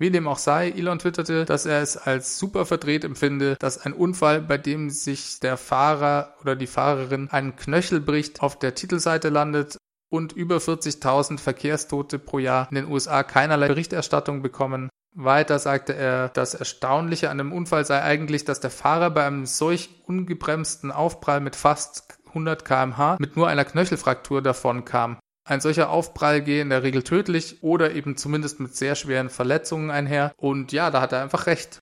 Wie 0.00 0.10
dem 0.12 0.28
auch 0.28 0.38
sei, 0.38 0.70
Elon 0.70 1.00
twitterte, 1.00 1.44
dass 1.44 1.66
er 1.66 1.82
es 1.82 1.96
als 1.96 2.38
super 2.38 2.64
verdreht 2.66 3.04
empfinde, 3.04 3.56
dass 3.58 3.84
ein 3.84 3.92
Unfall, 3.92 4.40
bei 4.40 4.56
dem 4.56 4.90
sich 4.90 5.40
der 5.40 5.56
Fahrer 5.56 6.34
oder 6.40 6.54
die 6.54 6.68
Fahrerin 6.68 7.28
einen 7.30 7.56
Knöchel 7.56 8.00
bricht, 8.00 8.40
auf 8.40 8.56
der 8.56 8.76
Titelseite 8.76 9.28
landet 9.28 9.76
und 10.08 10.32
über 10.32 10.58
40.000 10.58 11.38
Verkehrstote 11.38 12.20
pro 12.20 12.38
Jahr 12.38 12.68
in 12.70 12.76
den 12.76 12.88
USA 12.88 13.24
keinerlei 13.24 13.66
Berichterstattung 13.66 14.40
bekommen. 14.40 14.88
Weiter 15.16 15.58
sagte 15.58 15.94
er, 15.94 16.28
das 16.28 16.54
Erstaunliche 16.54 17.28
an 17.30 17.38
dem 17.38 17.52
Unfall 17.52 17.84
sei 17.84 18.00
eigentlich, 18.00 18.44
dass 18.44 18.60
der 18.60 18.70
Fahrer 18.70 19.10
bei 19.10 19.26
einem 19.26 19.46
solch 19.46 19.90
ungebremsten 20.06 20.92
Aufprall 20.92 21.40
mit 21.40 21.56
fast 21.56 22.18
100 22.28 22.64
kmh 22.64 23.16
mit 23.18 23.36
nur 23.36 23.48
einer 23.48 23.64
Knöchelfraktur 23.64 24.42
davon 24.42 24.84
kam. 24.84 25.18
Ein 25.48 25.62
solcher 25.62 25.88
Aufprall 25.88 26.42
gehe 26.42 26.60
in 26.60 26.68
der 26.68 26.82
Regel 26.82 27.02
tödlich 27.02 27.62
oder 27.62 27.92
eben 27.92 28.18
zumindest 28.18 28.60
mit 28.60 28.76
sehr 28.76 28.94
schweren 28.94 29.30
Verletzungen 29.30 29.90
einher. 29.90 30.34
Und 30.36 30.72
ja, 30.72 30.90
da 30.90 31.00
hat 31.00 31.12
er 31.12 31.22
einfach 31.22 31.46
recht. 31.46 31.78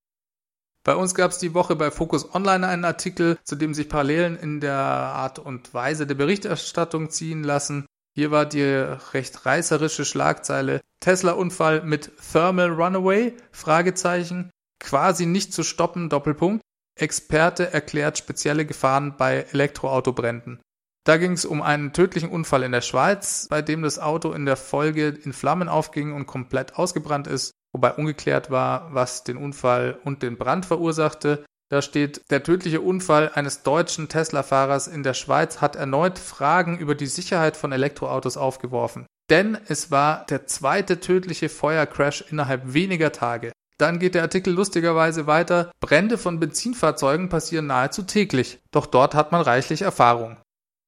Bei 0.84 0.94
uns 0.94 1.16
gab 1.16 1.32
es 1.32 1.38
die 1.38 1.52
Woche 1.52 1.74
bei 1.74 1.90
Focus 1.90 2.32
Online 2.32 2.68
einen 2.68 2.84
Artikel, 2.84 3.38
zu 3.42 3.56
dem 3.56 3.74
sich 3.74 3.88
Parallelen 3.88 4.38
in 4.38 4.60
der 4.60 4.76
Art 4.76 5.40
und 5.40 5.74
Weise 5.74 6.06
der 6.06 6.14
Berichterstattung 6.14 7.10
ziehen 7.10 7.42
lassen. 7.42 7.86
Hier 8.14 8.30
war 8.30 8.46
die 8.46 8.62
recht 8.62 9.44
reißerische 9.44 10.04
Schlagzeile 10.04 10.80
Tesla-Unfall 11.00 11.82
mit 11.82 12.12
Thermal 12.30 12.70
Runaway? 12.70 13.34
Fragezeichen. 13.50 14.50
Quasi 14.78 15.26
nicht 15.26 15.52
zu 15.52 15.64
stoppen, 15.64 16.08
Doppelpunkt. 16.08 16.62
Experte 16.94 17.72
erklärt 17.72 18.16
spezielle 18.16 18.64
Gefahren 18.64 19.16
bei 19.16 19.44
Elektroautobränden. 19.50 20.60
Da 21.06 21.18
ging 21.18 21.32
es 21.32 21.44
um 21.44 21.62
einen 21.62 21.92
tödlichen 21.92 22.30
Unfall 22.30 22.64
in 22.64 22.72
der 22.72 22.80
Schweiz, 22.80 23.46
bei 23.48 23.62
dem 23.62 23.82
das 23.82 24.00
Auto 24.00 24.32
in 24.32 24.44
der 24.44 24.56
Folge 24.56 25.06
in 25.06 25.32
Flammen 25.32 25.68
aufging 25.68 26.12
und 26.12 26.26
komplett 26.26 26.74
ausgebrannt 26.74 27.28
ist, 27.28 27.52
wobei 27.72 27.92
ungeklärt 27.92 28.50
war, 28.50 28.92
was 28.92 29.22
den 29.22 29.36
Unfall 29.36 30.00
und 30.02 30.24
den 30.24 30.36
Brand 30.36 30.66
verursachte. 30.66 31.44
Da 31.68 31.80
steht, 31.80 32.28
der 32.32 32.42
tödliche 32.42 32.80
Unfall 32.80 33.30
eines 33.32 33.62
deutschen 33.62 34.08
Tesla-Fahrers 34.08 34.88
in 34.88 35.04
der 35.04 35.14
Schweiz 35.14 35.60
hat 35.60 35.76
erneut 35.76 36.18
Fragen 36.18 36.76
über 36.76 36.96
die 36.96 37.06
Sicherheit 37.06 37.56
von 37.56 37.70
Elektroautos 37.70 38.36
aufgeworfen. 38.36 39.06
Denn 39.30 39.56
es 39.68 39.92
war 39.92 40.26
der 40.26 40.46
zweite 40.46 40.98
tödliche 40.98 41.48
Feuercrash 41.48 42.24
innerhalb 42.32 42.74
weniger 42.74 43.12
Tage. 43.12 43.52
Dann 43.78 44.00
geht 44.00 44.16
der 44.16 44.22
Artikel 44.22 44.52
lustigerweise 44.52 45.28
weiter. 45.28 45.70
Brände 45.78 46.18
von 46.18 46.40
Benzinfahrzeugen 46.40 47.28
passieren 47.28 47.68
nahezu 47.68 48.02
täglich. 48.02 48.58
Doch 48.72 48.86
dort 48.86 49.14
hat 49.14 49.30
man 49.30 49.42
reichlich 49.42 49.82
Erfahrung. 49.82 50.36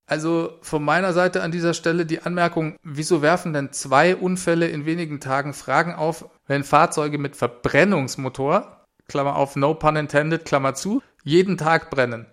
Also 0.09 0.59
von 0.63 0.83
meiner 0.83 1.13
Seite 1.13 1.43
an 1.43 1.53
dieser 1.53 1.75
Stelle 1.75 2.07
die 2.07 2.23
Anmerkung, 2.23 2.77
wieso 2.83 3.21
werfen 3.21 3.53
denn 3.53 3.73
zwei 3.73 4.17
Unfälle 4.17 4.67
in 4.67 4.87
wenigen 4.87 5.21
Tagen 5.21 5.53
Fragen 5.53 5.95
auf, 5.95 6.31
wenn 6.47 6.65
Fahrzeuge 6.65 7.19
mit 7.19 7.37
Verbrennungsmotor, 7.37 8.87
Klammer 9.07 9.37
auf, 9.37 9.55
no 9.55 9.75
pun 9.75 9.97
intended, 9.97 10.47
Klammer 10.47 10.75
zu, 10.75 11.03
jeden 11.25 11.59
Tag 11.59 11.91
brennen? 11.91 12.27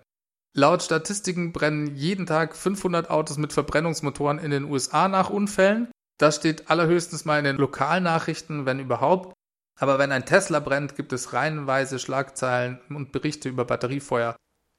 Laut 0.54 0.82
Statistiken 0.82 1.52
brennen 1.52 1.94
jeden 1.94 2.24
Tag 2.24 2.56
500 2.56 3.10
Autos 3.10 3.36
mit 3.36 3.52
Verbrennungsmotoren 3.52 4.38
in 4.38 4.50
den 4.50 4.64
USA 4.64 5.06
nach 5.06 5.28
Unfällen. 5.28 5.90
Das 6.16 6.36
steht 6.36 6.70
allerhöchstens 6.70 7.26
mal 7.26 7.38
in 7.38 7.44
den 7.44 7.58
Lokalnachrichten, 7.58 8.64
wenn 8.64 8.80
überhaupt. 8.80 9.34
Aber 9.78 9.98
wenn 9.98 10.12
ein 10.12 10.24
Tesla 10.24 10.60
brennt, 10.60 10.96
gibt 10.96 11.12
es 11.12 11.34
reihenweise 11.34 11.98
Schlagzeilen 11.98 12.80
und 12.88 13.12
Berichte 13.12 13.50
über 13.50 13.66
Batteriefeuer. 13.66 14.34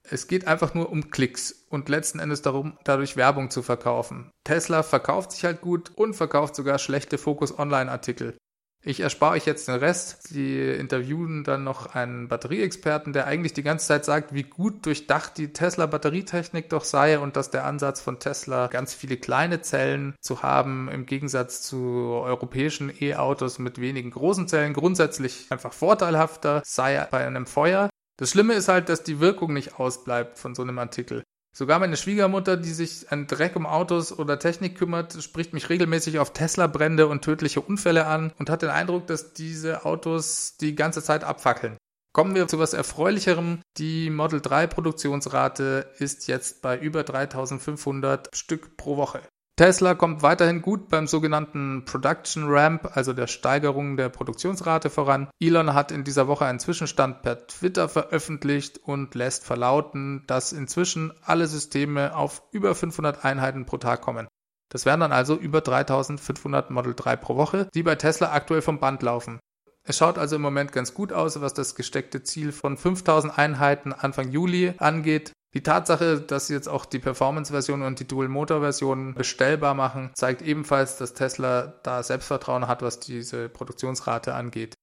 Es 0.10 0.28
geht 0.28 0.48
einfach 0.48 0.74
nur 0.74 0.90
um 0.90 1.12
Klicks 1.12 1.66
und 1.70 1.90
letzten 1.90 2.20
Endes 2.20 2.42
darum, 2.42 2.78
dadurch 2.84 3.18
Werbung 3.18 3.50
zu 3.50 3.62
verkaufen. 3.62 4.32
Tesla 4.46 4.84
verkauft 4.84 5.34
sich 5.34 5.44
halt 5.44 5.62
gut 5.62 5.92
und 5.96 6.14
verkauft 6.14 6.56
sogar 6.56 6.80
schlechte 6.80 7.18
Focus 7.18 7.58
Online 7.60 7.92
Artikel. 7.92 8.38
Ich 8.84 9.02
erspare 9.02 9.34
euch 9.34 9.46
jetzt 9.46 9.68
den 9.68 9.76
Rest. 9.76 10.30
Sie 10.30 10.62
interviewen 10.62 11.44
dann 11.44 11.66
noch 11.66 11.94
einen 11.94 12.30
Batterieexperten, 12.30 13.12
der 13.12 13.28
eigentlich 13.28 13.52
die 13.52 13.64
ganze 13.64 13.88
Zeit 13.88 14.06
sagt, 14.06 14.34
wie 14.34 14.44
gut 14.44 14.86
durchdacht 14.86 15.38
die 15.38 15.52
Tesla 15.52 15.88
Batterietechnik 15.88 16.70
doch 16.70 16.86
sei 16.86 17.20
und 17.20 17.36
dass 17.36 17.52
der 17.52 17.66
Ansatz 17.66 18.00
von 18.00 18.20
Tesla 18.20 18.68
ganz 18.68 18.94
viele 18.94 19.18
kleine 19.18 19.62
Zellen 19.62 20.16
zu 20.22 20.42
haben 20.42 20.88
im 20.90 21.06
Gegensatz 21.06 21.64
zu 21.64 21.78
europäischen 21.78 22.90
E-Autos 23.02 23.60
mit 23.60 23.82
wenigen 23.82 24.12
großen 24.12 24.48
Zellen 24.48 24.72
grundsätzlich 24.72 25.48
einfach 25.50 25.74
vorteilhafter 25.74 26.62
sei 26.64 27.06
bei 27.12 27.28
einem 27.28 27.46
Feuer. 27.46 27.90
Das 28.18 28.32
Schlimme 28.32 28.56
ist 28.56 28.68
halt, 28.68 28.90
dass 28.90 29.04
die 29.04 29.20
Wirkung 29.20 29.54
nicht 29.54 29.80
ausbleibt 29.80 30.40
von 30.40 30.56
so 30.56 30.64
einem 30.64 30.80
Artikel. 30.80 31.24
Sogar 31.56 31.80
meine 31.80 31.98
Schwiegermutter, 31.98 32.58
die 32.58 32.72
sich 32.72 33.12
an 33.12 33.26
Dreck 33.26 33.56
um 33.56 33.66
Autos 33.66 34.18
oder 34.18 34.38
Technik 34.38 34.78
kümmert, 34.78 35.22
spricht 35.24 35.54
mich 35.54 35.70
regelmäßig 35.70 36.20
auf 36.20 36.34
Tesla-Brände 36.34 37.08
und 37.08 37.24
tödliche 37.24 37.62
Unfälle 37.62 38.06
an 38.06 38.32
und 38.38 38.50
hat 38.50 38.62
den 38.62 38.70
Eindruck, 38.70 39.08
dass 39.08 39.34
diese 39.34 39.86
Autos 39.86 40.58
die 40.60 40.76
ganze 40.76 41.02
Zeit 41.02 41.24
abfackeln. 41.24 41.78
Kommen 42.14 42.36
wir 42.36 42.48
zu 42.48 42.58
was 42.60 42.74
Erfreulicherem. 42.74 43.62
Die 43.78 44.10
Model 44.10 44.42
3 44.42 44.68
Produktionsrate 44.68 45.92
ist 46.00 46.28
jetzt 46.28 46.64
bei 46.64 46.78
über 46.78 47.04
3500 47.04 48.36
Stück 48.36 48.78
pro 48.78 48.98
Woche. 48.98 49.22
Tesla 49.58 49.96
kommt 49.96 50.22
weiterhin 50.22 50.62
gut 50.62 50.88
beim 50.88 51.08
sogenannten 51.08 51.84
Production 51.84 52.44
Ramp, 52.48 52.96
also 52.96 53.12
der 53.14 53.26
Steigerung 53.26 53.98
der 53.98 54.10
Produktionsrate 54.10 54.92
voran. 54.92 55.30
Elon 55.40 55.74
hat 55.74 55.92
in 55.92 56.04
dieser 56.04 56.28
Woche 56.28 56.46
einen 56.46 56.60
Zwischenstand 56.60 57.24
per 57.24 57.48
Twitter 57.48 57.90
veröffentlicht 57.90 58.78
und 58.78 59.16
lässt 59.16 59.44
verlauten, 59.44 60.24
dass 60.28 60.54
inzwischen 60.54 61.12
alle 61.24 61.48
Systeme 61.48 62.16
auf 62.16 62.44
über 62.52 62.76
500 62.76 63.26
Einheiten 63.26 63.66
pro 63.66 63.78
Tag 63.78 64.02
kommen. 64.02 64.28
Das 64.70 64.86
wären 64.86 65.00
dann 65.00 65.12
also 65.12 65.36
über 65.36 65.62
3500 65.62 66.70
Model 66.70 66.94
3 66.94 67.16
pro 67.16 67.36
Woche, 67.36 67.68
die 67.74 67.82
bei 67.82 67.96
Tesla 67.96 68.34
aktuell 68.34 68.62
vom 68.62 68.80
Band 68.80 69.02
laufen. 69.02 69.40
Es 69.82 69.98
schaut 69.98 70.20
also 70.20 70.36
im 70.36 70.42
Moment 70.44 70.72
ganz 70.72 70.94
gut 70.94 71.12
aus, 71.12 71.42
was 71.42 71.56
das 71.56 71.74
gesteckte 71.74 72.22
Ziel 72.22 72.52
von 72.52 72.78
5000 72.78 73.36
Einheiten 73.40 73.92
Anfang 73.92 74.30
Juli 74.30 74.74
angeht. 74.78 75.32
Die 75.54 75.64
Tatsache, 75.64 76.20
dass 76.20 76.48
sie 76.48 76.54
jetzt 76.54 76.68
auch 76.68 76.86
die 76.86 77.00
Performance-Version 77.00 77.82
und 77.82 78.00
die 78.00 78.08
Dual-Motor-Version 78.08 79.16
bestellbar 79.16 79.74
machen, 79.74 80.12
zeigt 80.14 80.42
ebenfalls, 80.42 80.98
dass 80.98 81.14
Tesla 81.14 81.74
da 81.84 82.04
Selbstvertrauen 82.04 82.68
hat, 82.68 82.82
was 82.82 83.00
diese 83.00 83.50
Produktionsrate 83.50 84.34
angeht. 84.34 84.76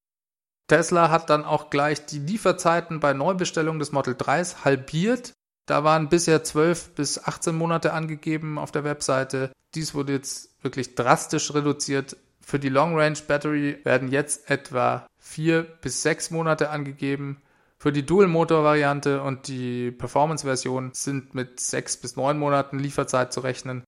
Tesla 0.67 1.11
hat 1.11 1.29
dann 1.29 1.45
auch 1.45 1.69
gleich 1.69 2.05
die 2.07 2.19
Lieferzeiten 2.19 2.99
bei 2.99 3.13
Neubestellung 3.13 3.77
des 3.77 3.91
Model 3.91 4.15
3s 4.15 4.65
halbiert. 4.65 5.33
Da 5.67 5.83
waren 5.83 6.09
bisher 6.09 6.43
12 6.43 6.95
bis 6.95 7.23
18 7.23 7.55
Monate 7.55 7.93
angegeben 7.93 8.57
auf 8.57 8.71
der 8.71 8.83
Webseite. 8.83 9.51
Dies 9.75 9.93
wurde 9.93 10.13
jetzt 10.13 10.63
wirklich 10.63 10.95
drastisch 10.95 11.53
reduziert. 11.53 12.17
Für 12.41 12.59
die 12.59 12.69
Long 12.69 12.97
Range 12.97 13.17
Battery 13.27 13.79
werden 13.83 14.09
jetzt 14.09 14.49
etwa 14.49 15.07
4 15.19 15.63
bis 15.63 16.01
6 16.01 16.31
Monate 16.31 16.69
angegeben. 16.69 17.41
Für 17.77 17.91
die 17.91 18.05
Dual-Motor-Variante 18.05 19.21
und 19.21 19.47
die 19.47 19.91
Performance-Version 19.91 20.91
sind 20.93 21.35
mit 21.35 21.59
sechs 21.59 21.97
bis 21.97 22.15
neun 22.15 22.39
Monaten 22.39 22.79
Lieferzeit 22.79 23.33
zu 23.33 23.41
rechnen. 23.41 23.83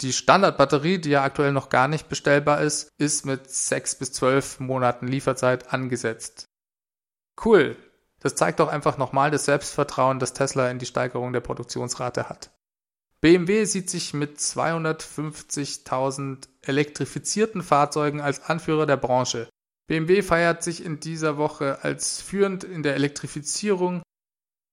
Die 0.00 0.12
Standardbatterie, 0.12 0.98
die 0.98 1.10
ja 1.10 1.22
aktuell 1.22 1.52
noch 1.52 1.68
gar 1.68 1.86
nicht 1.86 2.08
bestellbar 2.08 2.60
ist, 2.60 2.88
ist 2.98 3.26
mit 3.26 3.50
sechs 3.50 3.94
bis 3.94 4.12
zwölf 4.12 4.58
Monaten 4.58 5.06
Lieferzeit 5.06 5.72
angesetzt. 5.72 6.46
Cool. 7.44 7.76
Das 8.20 8.34
zeigt 8.34 8.60
doch 8.60 8.68
einfach 8.68 8.98
nochmal 8.98 9.30
das 9.30 9.46
Selbstvertrauen, 9.46 10.18
das 10.18 10.32
Tesla 10.32 10.70
in 10.70 10.78
die 10.78 10.86
Steigerung 10.86 11.32
der 11.32 11.40
Produktionsrate 11.40 12.28
hat. 12.28 12.50
BMW 13.20 13.64
sieht 13.64 13.90
sich 13.90 14.14
mit 14.14 14.38
250.000 14.38 16.48
elektrifizierten 16.62 17.62
Fahrzeugen 17.62 18.20
als 18.20 18.42
Anführer 18.42 18.86
der 18.86 18.96
Branche. 18.96 19.48
BMW 19.88 20.22
feiert 20.22 20.62
sich 20.62 20.84
in 20.84 21.00
dieser 21.00 21.36
Woche 21.36 21.78
als 21.82 22.22
führend 22.22 22.64
in 22.64 22.82
der 22.82 22.94
Elektrifizierung, 22.94 24.02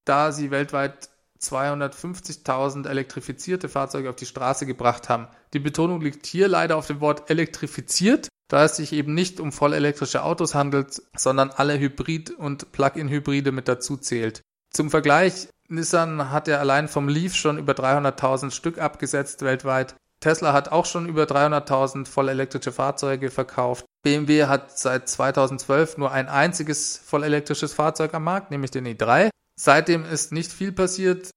da 0.05 0.31
sie 0.31 0.51
weltweit 0.51 1.09
250.000 1.41 2.87
elektrifizierte 2.87 3.69
Fahrzeuge 3.69 4.09
auf 4.09 4.15
die 4.15 4.25
Straße 4.25 4.65
gebracht 4.65 5.09
haben. 5.09 5.27
Die 5.53 5.59
Betonung 5.59 6.01
liegt 6.01 6.25
hier 6.25 6.47
leider 6.47 6.75
auf 6.75 6.87
dem 6.87 6.99
Wort 6.99 7.29
elektrifiziert, 7.29 8.27
da 8.49 8.65
es 8.65 8.75
sich 8.75 8.93
eben 8.93 9.13
nicht 9.13 9.39
um 9.39 9.51
vollelektrische 9.51 10.23
Autos 10.23 10.55
handelt, 10.55 11.01
sondern 11.15 11.51
alle 11.51 11.79
Hybrid- 11.79 12.31
und 12.31 12.71
Plug-in-Hybride 12.71 13.51
mit 13.51 13.67
dazu 13.67 13.95
zählt. 13.95 14.41
Zum 14.71 14.89
Vergleich, 14.89 15.47
Nissan 15.67 16.31
hat 16.31 16.47
ja 16.47 16.59
allein 16.59 16.87
vom 16.87 17.07
Leaf 17.07 17.35
schon 17.35 17.57
über 17.57 17.73
300.000 17.73 18.51
Stück 18.51 18.79
abgesetzt 18.79 19.41
weltweit. 19.43 19.95
Tesla 20.19 20.51
hat 20.51 20.71
auch 20.71 20.85
schon 20.85 21.07
über 21.07 21.23
300.000 21.23 22.05
vollelektrische 22.05 22.71
Fahrzeuge 22.71 23.29
verkauft. 23.31 23.85
BMW 24.03 24.45
hat 24.45 24.77
seit 24.77 25.09
2012 25.09 25.97
nur 25.97 26.11
ein 26.11 26.27
einziges 26.29 26.97
vollelektrisches 26.97 27.73
Fahrzeug 27.73 28.13
am 28.13 28.23
Markt, 28.23 28.51
nämlich 28.51 28.71
den 28.71 28.87
i3. 28.87 29.29
Seitdem 29.59 30.05
ist 30.05 30.31
nicht 30.31 30.51
viel 30.51 30.71
passiert. 30.71 31.31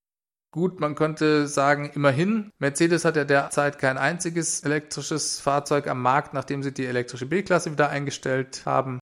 Gut, 0.52 0.80
man 0.80 0.94
könnte 0.94 1.48
sagen, 1.48 1.90
immerhin. 1.94 2.50
Mercedes 2.58 3.04
hat 3.04 3.16
ja 3.16 3.24
derzeit 3.24 3.78
kein 3.78 3.98
einziges 3.98 4.62
elektrisches 4.62 5.40
Fahrzeug 5.40 5.88
am 5.88 6.02
Markt, 6.02 6.34
nachdem 6.34 6.62
sie 6.62 6.72
die 6.72 6.86
elektrische 6.86 7.26
B-Klasse 7.26 7.72
wieder 7.72 7.88
eingestellt 7.88 8.62
haben. 8.66 9.00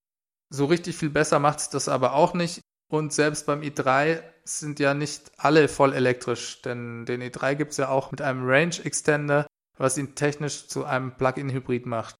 So 0.48 0.64
richtig 0.66 0.96
viel 0.96 1.10
besser 1.10 1.38
macht 1.38 1.58
es 1.58 1.68
das 1.68 1.88
aber 1.88 2.14
auch 2.14 2.34
nicht. 2.34 2.60
Und 2.90 3.12
selbst 3.12 3.46
beim 3.46 3.60
i3 3.60 4.22
sind 4.44 4.80
ja 4.80 4.94
nicht 4.94 5.32
alle 5.36 5.68
voll 5.68 5.92
elektrisch, 5.92 6.62
denn 6.62 7.04
den 7.04 7.22
i3 7.22 7.56
gibt 7.56 7.72
es 7.72 7.76
ja 7.76 7.88
auch 7.88 8.10
mit 8.10 8.22
einem 8.22 8.48
Range 8.48 8.74
Extender 8.82 9.46
was 9.80 9.96
ihn 9.96 10.14
technisch 10.14 10.68
zu 10.68 10.84
einem 10.84 11.16
Plug-in-Hybrid 11.16 11.86
macht. 11.86 12.14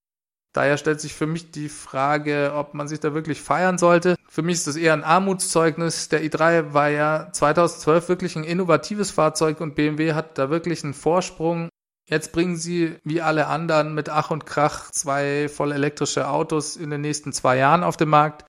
Daher 0.52 0.76
stellt 0.78 1.00
sich 1.00 1.14
für 1.14 1.26
mich 1.26 1.52
die 1.52 1.68
Frage, 1.68 2.52
ob 2.56 2.74
man 2.74 2.88
sich 2.88 2.98
da 2.98 3.14
wirklich 3.14 3.40
feiern 3.40 3.78
sollte. 3.78 4.16
Für 4.28 4.42
mich 4.42 4.56
ist 4.56 4.66
das 4.66 4.76
eher 4.76 4.92
ein 4.92 5.04
Armutszeugnis. 5.04 6.08
Der 6.08 6.24
i3 6.24 6.72
war 6.72 6.88
ja 6.88 7.28
2012 7.32 8.08
wirklich 8.08 8.36
ein 8.36 8.44
innovatives 8.44 9.12
Fahrzeug 9.12 9.60
und 9.60 9.76
BMW 9.76 10.14
hat 10.14 10.38
da 10.38 10.50
wirklich 10.50 10.82
einen 10.82 10.94
Vorsprung. 10.94 11.68
Jetzt 12.08 12.32
bringen 12.32 12.56
sie, 12.56 12.96
wie 13.04 13.20
alle 13.20 13.46
anderen, 13.46 13.94
mit 13.94 14.08
Ach 14.08 14.32
und 14.32 14.44
Krach 14.44 14.90
zwei 14.90 15.48
voll 15.48 15.70
elektrische 15.70 16.28
Autos 16.28 16.76
in 16.76 16.90
den 16.90 17.02
nächsten 17.02 17.32
zwei 17.32 17.56
Jahren 17.56 17.84
auf 17.84 17.96
den 17.96 18.08
Markt. 18.08 18.44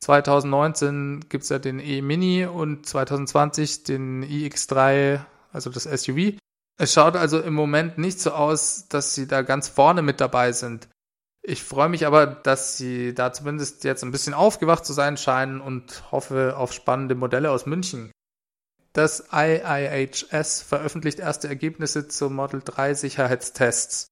2019 0.00 1.24
gibt's 1.30 1.48
ja 1.48 1.58
den 1.58 1.80
e-Mini 1.80 2.44
und 2.44 2.86
2020 2.86 3.84
den 3.84 4.24
iX3, 4.24 5.20
also 5.52 5.70
das 5.70 5.84
SUV. 5.84 6.34
Es 6.78 6.92
schaut 6.92 7.16
also 7.16 7.40
im 7.40 7.54
Moment 7.54 7.96
nicht 7.96 8.20
so 8.20 8.32
aus, 8.32 8.86
dass 8.88 9.14
sie 9.14 9.26
da 9.26 9.40
ganz 9.40 9.68
vorne 9.68 10.02
mit 10.02 10.20
dabei 10.20 10.52
sind. 10.52 10.88
Ich 11.42 11.62
freue 11.62 11.88
mich 11.88 12.06
aber, 12.06 12.26
dass 12.26 12.76
sie 12.76 13.14
da 13.14 13.32
zumindest 13.32 13.84
jetzt 13.84 14.04
ein 14.04 14.10
bisschen 14.10 14.34
aufgewacht 14.34 14.84
zu 14.84 14.92
sein 14.92 15.16
scheinen 15.16 15.60
und 15.60 16.10
hoffe 16.12 16.56
auf 16.56 16.72
spannende 16.72 17.14
Modelle 17.14 17.50
aus 17.50 17.66
München. 17.66 18.12
Das 18.92 19.28
IIHS 19.32 20.62
veröffentlicht 20.62 21.20
erste 21.20 21.48
Ergebnisse 21.48 22.08
zur 22.08 22.30
Model 22.30 22.62
3 22.64 22.94
Sicherheitstests. 22.94 24.08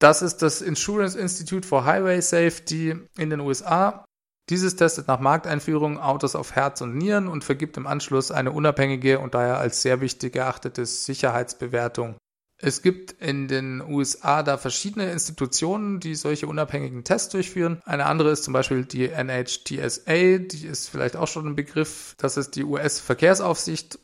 Das 0.00 0.22
ist 0.22 0.38
das 0.38 0.62
Insurance 0.62 1.18
Institute 1.18 1.66
for 1.66 1.84
Highway 1.84 2.20
Safety 2.20 2.96
in 3.16 3.30
den 3.30 3.40
USA 3.40 4.04
dieses 4.50 4.76
testet 4.76 5.08
nach 5.08 5.20
Markteinführung 5.20 5.98
Autos 5.98 6.34
auf 6.34 6.52
Herz 6.52 6.80
und 6.80 6.96
Nieren 6.96 7.28
und 7.28 7.44
vergibt 7.44 7.76
im 7.76 7.86
Anschluss 7.86 8.30
eine 8.30 8.50
unabhängige 8.50 9.18
und 9.18 9.34
daher 9.34 9.58
als 9.58 9.82
sehr 9.82 10.00
wichtig 10.00 10.36
erachtete 10.36 10.84
Sicherheitsbewertung. 10.84 12.16
Es 12.64 12.80
gibt 12.80 13.10
in 13.20 13.48
den 13.48 13.80
USA 13.80 14.44
da 14.44 14.56
verschiedene 14.56 15.10
Institutionen, 15.10 15.98
die 15.98 16.14
solche 16.14 16.46
unabhängigen 16.46 17.02
Tests 17.02 17.30
durchführen. 17.30 17.82
Eine 17.84 18.06
andere 18.06 18.30
ist 18.30 18.44
zum 18.44 18.52
Beispiel 18.52 18.84
die 18.84 19.08
NHTSA, 19.08 20.38
die 20.38 20.66
ist 20.68 20.88
vielleicht 20.88 21.16
auch 21.16 21.26
schon 21.26 21.48
ein 21.48 21.56
Begriff. 21.56 22.14
Das 22.18 22.36
ist 22.36 22.54
die 22.54 22.62
US-Verkehrsaufsicht. 22.62 23.98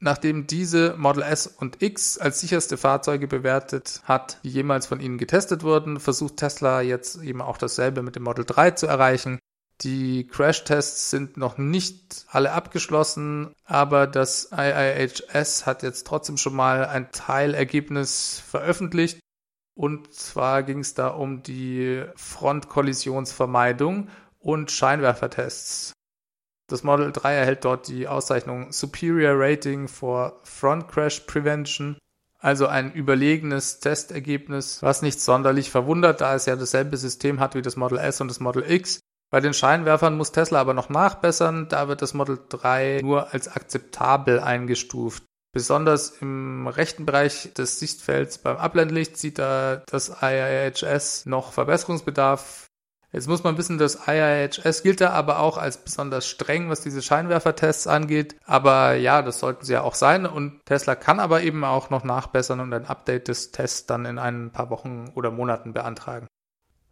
Nachdem 0.00 0.48
diese 0.48 0.96
Model 0.96 1.22
S 1.22 1.46
und 1.46 1.82
X 1.82 2.18
als 2.18 2.40
sicherste 2.40 2.76
Fahrzeuge 2.76 3.28
bewertet 3.28 4.00
hat, 4.02 4.40
die 4.42 4.48
jemals 4.48 4.86
von 4.86 4.98
ihnen 4.98 5.18
getestet 5.18 5.62
wurden, 5.62 6.00
versucht 6.00 6.38
Tesla 6.38 6.80
jetzt 6.80 7.22
eben 7.22 7.40
auch 7.40 7.58
dasselbe 7.58 8.02
mit 8.02 8.16
dem 8.16 8.24
Model 8.24 8.44
3 8.44 8.72
zu 8.72 8.88
erreichen. 8.88 9.38
Die 9.82 10.26
Crash-Tests 10.26 11.10
sind 11.10 11.38
noch 11.38 11.56
nicht 11.56 12.26
alle 12.28 12.52
abgeschlossen, 12.52 13.54
aber 13.64 14.06
das 14.06 14.50
IIHS 14.52 15.64
hat 15.64 15.82
jetzt 15.82 16.06
trotzdem 16.06 16.36
schon 16.36 16.54
mal 16.54 16.84
ein 16.84 17.10
Teilergebnis 17.12 18.42
veröffentlicht. 18.46 19.20
Und 19.74 20.12
zwar 20.12 20.62
ging 20.64 20.80
es 20.80 20.92
da 20.92 21.08
um 21.08 21.42
die 21.42 22.04
Frontkollisionsvermeidung 22.14 24.08
und 24.38 24.70
Scheinwerfertests. 24.70 25.94
Das 26.68 26.82
Model 26.82 27.10
3 27.10 27.34
erhält 27.34 27.64
dort 27.64 27.88
die 27.88 28.06
Auszeichnung 28.06 28.72
Superior 28.72 29.32
Rating 29.34 29.88
for 29.88 30.38
Front 30.44 30.88
Crash 30.88 31.20
Prevention, 31.20 31.96
also 32.38 32.66
ein 32.66 32.92
überlegenes 32.92 33.80
Testergebnis, 33.80 34.82
was 34.82 35.00
nicht 35.00 35.20
sonderlich 35.20 35.70
verwundert, 35.70 36.20
da 36.20 36.34
es 36.34 36.44
ja 36.44 36.56
dasselbe 36.56 36.98
System 36.98 37.40
hat 37.40 37.54
wie 37.54 37.62
das 37.62 37.76
Model 37.76 37.98
S 37.98 38.20
und 38.20 38.28
das 38.28 38.40
Model 38.40 38.70
X 38.70 39.00
bei 39.30 39.40
den 39.40 39.54
Scheinwerfern 39.54 40.16
muss 40.16 40.32
Tesla 40.32 40.60
aber 40.60 40.74
noch 40.74 40.88
nachbessern. 40.88 41.68
Da 41.68 41.86
wird 41.86 42.02
das 42.02 42.14
Model 42.14 42.38
3 42.48 43.00
nur 43.02 43.32
als 43.32 43.48
akzeptabel 43.48 44.40
eingestuft. 44.40 45.22
Besonders 45.52 46.10
im 46.20 46.66
rechten 46.66 47.06
Bereich 47.06 47.52
des 47.54 47.78
Sichtfelds 47.80 48.38
beim 48.38 48.56
Abblendlicht 48.56 49.16
sieht 49.16 49.38
da 49.38 49.82
das 49.86 50.12
IIHS 50.22 51.26
noch 51.26 51.52
Verbesserungsbedarf. 51.52 52.66
Jetzt 53.12 53.26
muss 53.26 53.42
man 53.42 53.58
wissen, 53.58 53.78
das 53.78 54.06
IIHS 54.06 54.84
gilt 54.84 55.00
da 55.00 55.10
aber 55.10 55.40
auch 55.40 55.58
als 55.58 55.78
besonders 55.78 56.28
streng, 56.28 56.68
was 56.70 56.82
diese 56.82 57.02
Scheinwerfertests 57.02 57.88
angeht. 57.88 58.36
Aber 58.46 58.94
ja, 58.94 59.22
das 59.22 59.40
sollten 59.40 59.64
sie 59.64 59.72
ja 59.72 59.82
auch 59.82 59.96
sein. 59.96 60.26
Und 60.26 60.64
Tesla 60.66 60.94
kann 60.94 61.18
aber 61.18 61.42
eben 61.42 61.64
auch 61.64 61.90
noch 61.90 62.04
nachbessern 62.04 62.60
und 62.60 62.72
ein 62.72 62.86
Update 62.86 63.26
des 63.26 63.50
Tests 63.50 63.86
dann 63.86 64.06
in 64.06 64.18
ein 64.18 64.52
paar 64.52 64.70
Wochen 64.70 65.10
oder 65.16 65.32
Monaten 65.32 65.72
beantragen. 65.72 66.28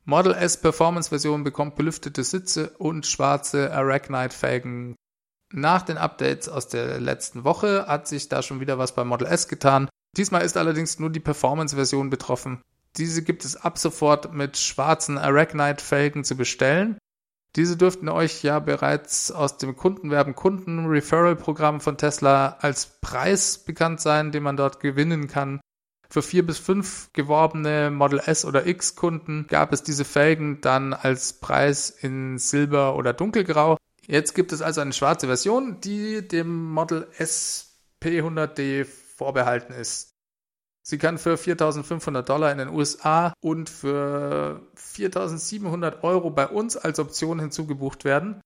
Model 0.09 0.33
S 0.33 0.57
Performance 0.57 1.11
Version 1.11 1.45
bekommt 1.45 1.77
belüftete 1.77 2.25
Sitze 2.25 2.71
und 2.79 3.07
schwarze 3.07 3.71
Arachnite 3.75 4.35
Felgen. 4.35 4.95
Nach 5.53 5.83
den 5.83 5.99
Updates 5.99 6.49
aus 6.49 6.67
der 6.67 6.99
letzten 6.99 7.45
Woche 7.45 7.87
hat 7.87 8.09
sich 8.09 8.31
da 8.31 8.41
schon 8.41 8.59
wieder 8.59 8.79
was 8.79 8.95
bei 8.95 9.05
Model 9.05 9.27
S 9.27 9.49
getan. 9.49 9.87
Diesmal 10.17 10.47
ist 10.47 10.57
allerdings 10.57 10.99
nur 10.99 11.11
die 11.11 11.21
Performance 11.21 11.77
Version 11.77 12.09
betroffen. 12.09 12.63
Diese 12.97 13.23
gibt 13.23 13.45
es 13.45 13.57
ab 13.59 13.77
sofort 13.77 14.33
mit 14.33 14.57
schwarzen 14.57 15.19
Arachnite-Felgen 15.19 16.25
zu 16.25 16.39
bestellen. 16.39 16.97
Diese 17.57 17.77
dürften 17.77 18.09
euch 18.09 18.43
ja 18.43 18.61
bereits 18.61 19.31
aus 19.31 19.59
dem 19.59 19.77
Kundenwerben 19.77 20.35
Kunden 20.35 20.87
Referral 20.87 21.37
Programm 21.37 21.83
von 21.83 21.99
Tesla 21.99 22.57
als 22.61 22.99
Preis 23.03 23.59
bekannt 23.59 24.01
sein, 24.01 24.33
den 24.33 24.43
man 24.43 24.57
dort 24.57 24.81
gewinnen 24.81 25.29
kann. 25.29 25.61
Für 26.11 26.23
vier 26.23 26.47
bis 26.47 26.59
fünf 26.59 27.11
geworbene 27.13 27.91
Model 27.91 28.21
S 28.25 28.47
oder 28.47 28.67
X 28.67 28.97
Kunden 28.97 29.47
gab 29.47 29.73
es 29.73 29.83
diese 29.83 30.07
Felgen 30.07 30.61
dann 30.63 30.95
als 30.95 31.35
Preis 31.35 31.91
in 31.91 32.39
Silber 32.39 32.97
oder 32.97 33.13
Dunkelgrau. 33.13 33.77
Jetzt 34.07 34.35
gibt 34.35 34.53
es 34.53 34.63
also 34.63 34.81
eine 34.81 34.95
schwarze 34.95 35.27
Version, 35.27 35.81
die 35.83 36.27
dem 36.27 36.71
Model 36.71 37.07
S 37.19 37.77
P100D 38.03 38.87
vorbehalten 38.87 39.75
ist. 39.75 40.15
Sie 40.83 40.97
kann 40.97 41.19
für 41.19 41.35
4.500 41.35 42.23
Dollar 42.23 42.51
in 42.51 42.57
den 42.57 42.71
USA 42.71 43.35
und 43.43 43.69
für 43.69 44.63
4.700 44.79 46.03
Euro 46.03 46.31
bei 46.31 46.47
uns 46.49 46.79
als 46.79 46.99
Option 46.99 47.39
hinzugebucht 47.39 48.07
werden. 48.07 48.41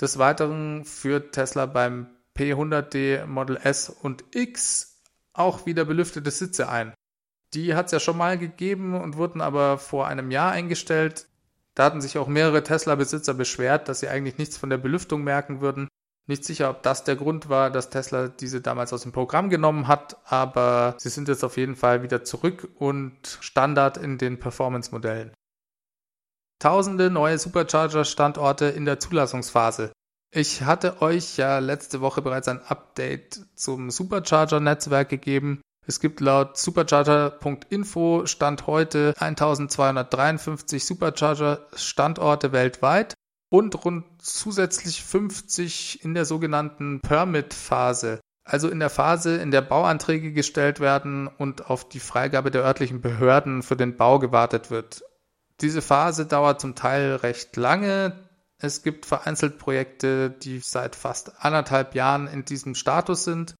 Des 0.00 0.16
Weiteren 0.18 0.84
führt 0.84 1.32
Tesla 1.32 1.66
beim 1.66 2.06
P100D 2.38 3.26
Model 3.26 3.58
S 3.60 3.90
und 3.90 4.22
X 4.30 5.02
auch 5.32 5.66
wieder 5.66 5.84
belüftete 5.84 6.30
Sitze 6.30 6.68
ein. 6.68 6.94
Die 7.54 7.74
hat 7.74 7.86
es 7.86 7.92
ja 7.92 8.00
schon 8.00 8.16
mal 8.16 8.38
gegeben 8.38 8.94
und 8.94 9.16
wurden 9.16 9.40
aber 9.40 9.78
vor 9.78 10.06
einem 10.06 10.30
Jahr 10.30 10.52
eingestellt. 10.52 11.26
Da 11.74 11.84
hatten 11.84 12.00
sich 12.00 12.18
auch 12.18 12.28
mehrere 12.28 12.62
Tesla-Besitzer 12.62 13.34
beschwert, 13.34 13.88
dass 13.88 14.00
sie 14.00 14.08
eigentlich 14.08 14.38
nichts 14.38 14.56
von 14.56 14.70
der 14.70 14.78
Belüftung 14.78 15.24
merken 15.24 15.60
würden. 15.60 15.88
Nicht 16.26 16.44
sicher, 16.44 16.70
ob 16.70 16.82
das 16.82 17.02
der 17.02 17.16
Grund 17.16 17.48
war, 17.48 17.70
dass 17.70 17.90
Tesla 17.90 18.28
diese 18.28 18.60
damals 18.60 18.92
aus 18.92 19.02
dem 19.02 19.12
Programm 19.12 19.50
genommen 19.50 19.88
hat, 19.88 20.16
aber 20.30 20.94
sie 20.98 21.08
sind 21.08 21.26
jetzt 21.26 21.42
auf 21.42 21.56
jeden 21.56 21.74
Fall 21.74 22.02
wieder 22.02 22.22
zurück 22.22 22.68
und 22.76 23.38
Standard 23.40 23.96
in 23.96 24.16
den 24.16 24.38
Performance-Modellen. 24.38 25.32
Tausende 26.60 27.10
neue 27.10 27.38
Supercharger-Standorte 27.38 28.66
in 28.66 28.84
der 28.84 29.00
Zulassungsphase. 29.00 29.92
Ich 30.32 30.62
hatte 30.62 31.02
euch 31.02 31.36
ja 31.36 31.58
letzte 31.58 32.00
Woche 32.00 32.22
bereits 32.22 32.46
ein 32.46 32.62
Update 32.62 33.40
zum 33.56 33.90
Supercharger-Netzwerk 33.90 35.08
gegeben. 35.08 35.62
Es 35.90 35.98
gibt 35.98 36.20
laut 36.20 36.56
supercharger.info 36.56 38.24
Stand 38.26 38.68
heute 38.68 39.12
1253 39.18 40.84
Supercharger-Standorte 40.84 42.52
weltweit 42.52 43.14
und 43.48 43.84
rund 43.84 44.04
zusätzlich 44.22 45.02
50 45.02 46.04
in 46.04 46.14
der 46.14 46.26
sogenannten 46.26 47.00
Permit-Phase, 47.00 48.20
also 48.44 48.68
in 48.68 48.78
der 48.78 48.88
Phase, 48.88 49.38
in 49.38 49.50
der 49.50 49.62
Bauanträge 49.62 50.32
gestellt 50.32 50.78
werden 50.78 51.26
und 51.26 51.68
auf 51.68 51.88
die 51.88 51.98
Freigabe 51.98 52.52
der 52.52 52.62
örtlichen 52.62 53.00
Behörden 53.00 53.64
für 53.64 53.74
den 53.74 53.96
Bau 53.96 54.20
gewartet 54.20 54.70
wird. 54.70 55.02
Diese 55.60 55.82
Phase 55.82 56.24
dauert 56.24 56.60
zum 56.60 56.76
Teil 56.76 57.16
recht 57.16 57.56
lange. 57.56 58.12
Es 58.58 58.84
gibt 58.84 59.06
vereinzelt 59.06 59.58
Projekte, 59.58 60.30
die 60.30 60.60
seit 60.60 60.94
fast 60.94 61.44
anderthalb 61.44 61.96
Jahren 61.96 62.28
in 62.28 62.44
diesem 62.44 62.76
Status 62.76 63.24
sind. 63.24 63.56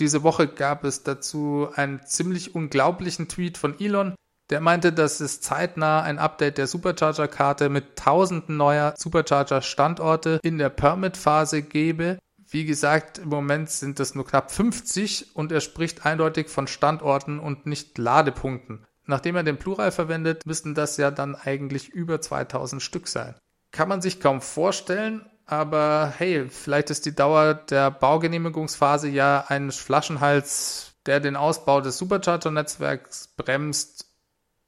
Diese 0.00 0.22
Woche 0.22 0.48
gab 0.48 0.84
es 0.84 1.02
dazu 1.02 1.68
einen 1.74 2.04
ziemlich 2.06 2.54
unglaublichen 2.54 3.28
Tweet 3.28 3.58
von 3.58 3.78
Elon, 3.78 4.14
der 4.48 4.60
meinte, 4.60 4.94
dass 4.94 5.20
es 5.20 5.42
zeitnah 5.42 6.00
ein 6.00 6.18
Update 6.18 6.58
der 6.58 6.66
Supercharger-Karte 6.66 7.68
mit 7.68 7.96
tausenden 7.96 8.56
neuer 8.56 8.94
Supercharger-Standorte 8.96 10.40
in 10.42 10.56
der 10.56 10.70
Permit-Phase 10.70 11.62
gebe. 11.62 12.18
Wie 12.48 12.64
gesagt, 12.64 13.18
im 13.18 13.28
Moment 13.28 13.70
sind 13.70 14.00
es 14.00 14.14
nur 14.14 14.26
knapp 14.26 14.50
50 14.50 15.36
und 15.36 15.52
er 15.52 15.60
spricht 15.60 16.04
eindeutig 16.04 16.48
von 16.48 16.66
Standorten 16.66 17.38
und 17.38 17.66
nicht 17.66 17.96
Ladepunkten. 17.98 18.86
Nachdem 19.06 19.36
er 19.36 19.42
den 19.42 19.58
Plural 19.58 19.92
verwendet, 19.92 20.46
müssten 20.46 20.74
das 20.74 20.96
ja 20.96 21.10
dann 21.10 21.36
eigentlich 21.36 21.90
über 21.90 22.20
2000 22.20 22.82
Stück 22.82 23.06
sein. 23.06 23.34
Kann 23.70 23.88
man 23.88 24.00
sich 24.00 24.18
kaum 24.18 24.40
vorstellen, 24.40 25.29
aber 25.50 26.12
hey, 26.16 26.48
vielleicht 26.48 26.90
ist 26.90 27.06
die 27.06 27.14
Dauer 27.14 27.54
der 27.54 27.90
Baugenehmigungsphase 27.90 29.08
ja 29.08 29.44
ein 29.48 29.70
Flaschenhals, 29.72 30.92
der 31.06 31.20
den 31.20 31.36
Ausbau 31.36 31.80
des 31.80 31.98
Supercharger-Netzwerks 31.98 33.34
bremst 33.36 34.10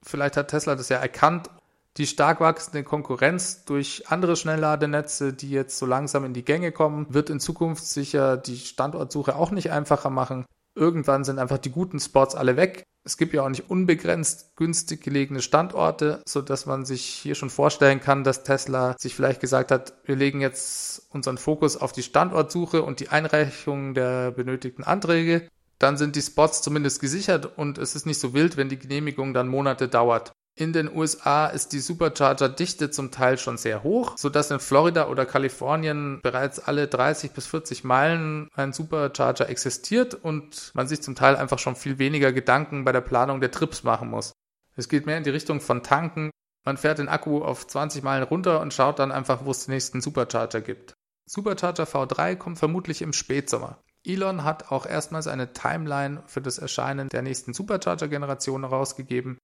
vielleicht 0.03 0.37
hat 0.37 0.49
Tesla 0.49 0.75
das 0.75 0.89
ja 0.89 0.99
erkannt, 0.99 1.51
die 1.97 2.07
stark 2.07 2.41
wachsende 2.41 2.85
Konkurrenz 2.85 3.65
durch 3.65 4.05
andere 4.09 4.37
Schnellladenetze, 4.37 5.33
die 5.33 5.51
jetzt 5.51 5.79
so 5.79 5.87
langsam 5.87 6.25
in 6.25 6.33
die 6.33 6.45
Gänge 6.45 6.73
kommen, 6.73 7.07
wird 7.11 7.31
in 7.31 7.41
Zukunft 7.41 7.85
sicher 7.85 8.37
die 8.37 8.57
Standortsuche 8.57 9.37
auch 9.37 9.51
nicht 9.51 9.71
einfacher 9.71 10.11
machen. 10.11 10.47
Irgendwann 10.75 11.25
sind 11.25 11.39
einfach 11.39 11.59
die 11.59 11.71
guten 11.71 12.01
Spots 12.01 12.35
alle 12.35 12.57
weg. 12.57 12.85
Es 13.05 13.17
gibt 13.17 13.35
ja 13.35 13.43
auch 13.43 13.49
nicht 13.49 13.69
unbegrenzt 13.69 14.55
günstig 14.57 15.03
gelegene 15.03 15.43
Standorte, 15.43 16.23
so 16.27 16.41
dass 16.41 16.67
man 16.67 16.85
sich 16.85 17.05
hier 17.05 17.35
schon 17.35 17.51
vorstellen 17.51 18.01
kann, 18.01 18.23
dass 18.23 18.45
Tesla 18.45 18.95
sich 18.99 19.15
vielleicht 19.15 19.41
gesagt 19.41 19.71
hat, 19.73 19.95
wir 20.05 20.15
legen 20.15 20.41
jetzt 20.41 21.07
unseren 21.11 21.37
Fokus 21.39 21.77
auf 21.77 21.93
die 21.93 22.03
Standortsuche 22.03 22.83
und 22.83 23.01
die 23.01 23.09
Einreichung 23.09 23.95
der 23.95 24.31
benötigten 24.31 24.85
Anträge 24.85 25.49
dann 25.83 25.97
sind 25.97 26.15
die 26.15 26.23
Spots 26.23 26.63
zumindest 26.63 27.01
gesichert 27.01 27.59
und 27.59 27.77
es 27.77 27.97
ist 27.97 28.07
nicht 28.07 28.21
so 28.21 28.35
wild, 28.35 28.57
wenn 28.57 28.69
die 28.69 28.79
Genehmigung 28.79 29.35
dann 29.35 29.49
Monate 29.49 29.89
dauert. 29.89 30.33
In 30.55 30.75
den 30.75 30.95
USA 30.95 31.47
ist 31.47 31.73
die 31.73 31.81
Supercharger-Dichte 31.81 32.91
zum 32.91 33.11
Teil 33.11 33.39
schon 33.39 33.57
sehr 33.57 33.83
hoch, 33.83 34.19
sodass 34.19 34.51
in 34.51 34.61
Florida 34.61 35.09
oder 35.09 35.25
Kalifornien 35.25 36.21
bereits 36.23 36.59
alle 36.59 36.89
30 36.89 37.33
bis 37.33 37.47
40 37.47 37.85
Meilen 37.85 38.49
ein 38.55 38.75
Supercharger 38.75 39.49
existiert 39.49 40.15
und 40.15 40.71
man 40.75 40.87
sich 40.87 41.01
zum 41.01 41.15
Teil 41.15 41.37
einfach 41.37 41.59
schon 41.59 41.75
viel 41.75 41.99
weniger 41.99 42.33
Gedanken 42.33 42.85
bei 42.85 42.93
der 42.93 43.01
Planung 43.01 43.41
der 43.41 43.51
Trips 43.51 43.83
machen 43.83 44.11
muss. 44.11 44.33
Es 44.77 44.91
geht 44.91 45.07
mehr 45.07 45.17
in 45.17 45.25
die 45.25 45.31
Richtung 45.31 45.63
von 45.63 45.83
Tanken. 45.83 46.31
Man 46.67 46.77
fährt 46.77 46.99
den 46.99 47.09
Akku 47.09 47.43
auf 47.43 47.67
20 47.67 48.03
Meilen 48.03 48.25
runter 48.25 48.61
und 48.61 48.75
schaut 48.75 48.99
dann 48.99 49.11
einfach, 49.11 49.47
wo 49.47 49.53
es 49.53 49.65
den 49.65 49.73
nächsten 49.73 50.03
Supercharger 50.03 50.61
gibt. 50.61 50.93
Supercharger 51.27 51.85
V3 51.85 52.37
kommt 52.37 52.59
vermutlich 52.59 53.01
im 53.01 53.15
Spätsommer. 53.15 53.83
Elon 54.05 54.45
hat 54.45 54.71
auch 54.71 54.85
erstmals 54.85 55.29
eine 55.29 55.55
Timeline 55.55 56.23
für 56.27 56.43
das 56.43 56.59
Erscheinen 56.59 57.09
der 57.09 57.23
nächsten 57.23 57.55
Supercharger-Generation 57.55 58.63
herausgegeben. 58.63 59.39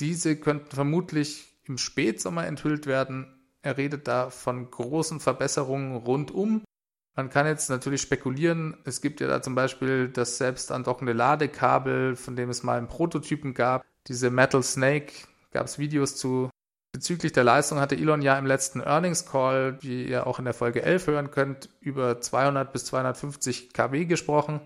Diese 0.00 0.36
könnten 0.36 0.74
vermutlich 0.74 1.58
im 1.64 1.78
Spätsommer 1.78 2.46
enthüllt 2.46 2.86
werden. 2.86 3.26
Er 3.62 3.76
redet 3.76 4.08
da 4.08 4.30
von 4.30 4.70
großen 4.70 5.20
Verbesserungen 5.20 5.96
rundum. 5.96 6.62
Man 7.16 7.30
kann 7.30 7.46
jetzt 7.46 7.70
natürlich 7.70 8.02
spekulieren. 8.02 8.76
Es 8.84 9.00
gibt 9.00 9.20
ja 9.20 9.28
da 9.28 9.40
zum 9.40 9.54
Beispiel 9.54 10.08
das 10.08 10.36
selbst 10.36 10.72
andockende 10.72 11.12
Ladekabel, 11.12 12.16
von 12.16 12.34
dem 12.34 12.50
es 12.50 12.62
mal 12.62 12.76
einen 12.76 12.88
Prototypen 12.88 13.54
gab. 13.54 13.84
Diese 14.08 14.30
Metal 14.30 14.62
Snake 14.62 15.12
gab 15.52 15.66
es 15.66 15.78
Videos 15.78 16.16
zu. 16.16 16.50
Bezüglich 16.92 17.32
der 17.32 17.44
Leistung 17.44 17.80
hatte 17.80 17.96
Elon 17.96 18.22
ja 18.22 18.38
im 18.38 18.46
letzten 18.46 18.80
Earnings 18.80 19.26
Call, 19.26 19.78
wie 19.80 20.06
ihr 20.06 20.26
auch 20.26 20.38
in 20.38 20.44
der 20.44 20.54
Folge 20.54 20.82
11 20.82 21.06
hören 21.06 21.30
könnt, 21.30 21.68
über 21.80 22.20
200 22.20 22.72
bis 22.72 22.84
250 22.86 23.72
kW 23.72 24.04
gesprochen. 24.04 24.60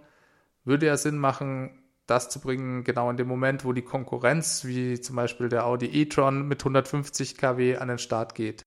Würde 0.65 0.87
ja 0.87 0.97
Sinn 0.97 1.19
machen, 1.19 1.71
das 2.09 2.29
zu 2.29 2.41
bringen, 2.41 2.83
genau 2.83 3.11
in 3.11 3.17
dem 3.17 3.29
Moment, 3.29 3.65
wo 3.65 3.73
die 3.73 3.83
Konkurrenz, 3.83 4.65
wie 4.65 5.01
zum 5.01 5.17
Beispiel 5.17 5.49
der 5.49 5.67
Audi 5.67 5.87
e-tron 5.87 6.49
mit 6.49 6.61
150 6.61 7.37
kW 7.37 7.77
an 7.77 7.89
den 7.89 7.99
Start 7.99 8.35
geht. 8.35 8.63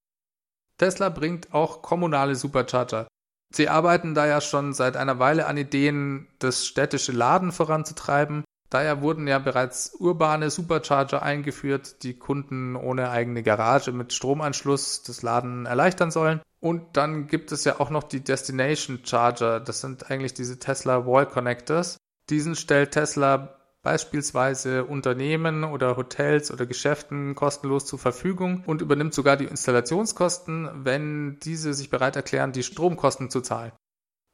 Tesla 0.77 1.09
bringt 1.09 1.53
auch 1.53 1.81
kommunale 1.81 2.35
Supercharger. 2.35 3.07
Sie 3.53 3.67
arbeiten 3.67 4.13
da 4.13 4.25
ja 4.25 4.39
schon 4.39 4.73
seit 4.73 4.95
einer 4.95 5.19
Weile 5.19 5.47
an 5.47 5.57
Ideen, 5.57 6.27
das 6.39 6.65
städtische 6.65 7.11
Laden 7.11 7.51
voranzutreiben 7.51 8.43
Daher 8.71 9.01
wurden 9.01 9.27
ja 9.27 9.37
bereits 9.37 9.93
urbane 9.99 10.49
Supercharger 10.49 11.21
eingeführt, 11.21 12.03
die 12.03 12.17
Kunden 12.17 12.77
ohne 12.77 13.09
eigene 13.09 13.43
Garage 13.43 13.91
mit 13.91 14.13
Stromanschluss 14.13 15.03
das 15.03 15.21
Laden 15.23 15.65
erleichtern 15.65 16.09
sollen. 16.09 16.39
Und 16.61 16.95
dann 16.95 17.27
gibt 17.27 17.51
es 17.51 17.65
ja 17.65 17.81
auch 17.81 17.89
noch 17.89 18.03
die 18.03 18.23
Destination 18.23 19.01
Charger. 19.03 19.59
Das 19.59 19.81
sind 19.81 20.09
eigentlich 20.09 20.33
diese 20.33 20.57
Tesla 20.57 21.05
Wall 21.05 21.25
Connectors. 21.25 21.97
Diesen 22.29 22.55
stellt 22.55 22.91
Tesla 22.91 23.57
beispielsweise 23.81 24.85
Unternehmen 24.85 25.63
oder 25.63 25.97
Hotels 25.97 26.51
oder 26.51 26.65
Geschäften 26.65 27.35
kostenlos 27.35 27.85
zur 27.85 27.99
Verfügung 27.99 28.63
und 28.65 28.81
übernimmt 28.81 29.13
sogar 29.13 29.37
die 29.37 29.45
Installationskosten, 29.45 30.85
wenn 30.85 31.39
diese 31.39 31.73
sich 31.73 31.89
bereit 31.89 32.15
erklären, 32.15 32.51
die 32.51 32.63
Stromkosten 32.63 33.29
zu 33.29 33.41
zahlen. 33.41 33.71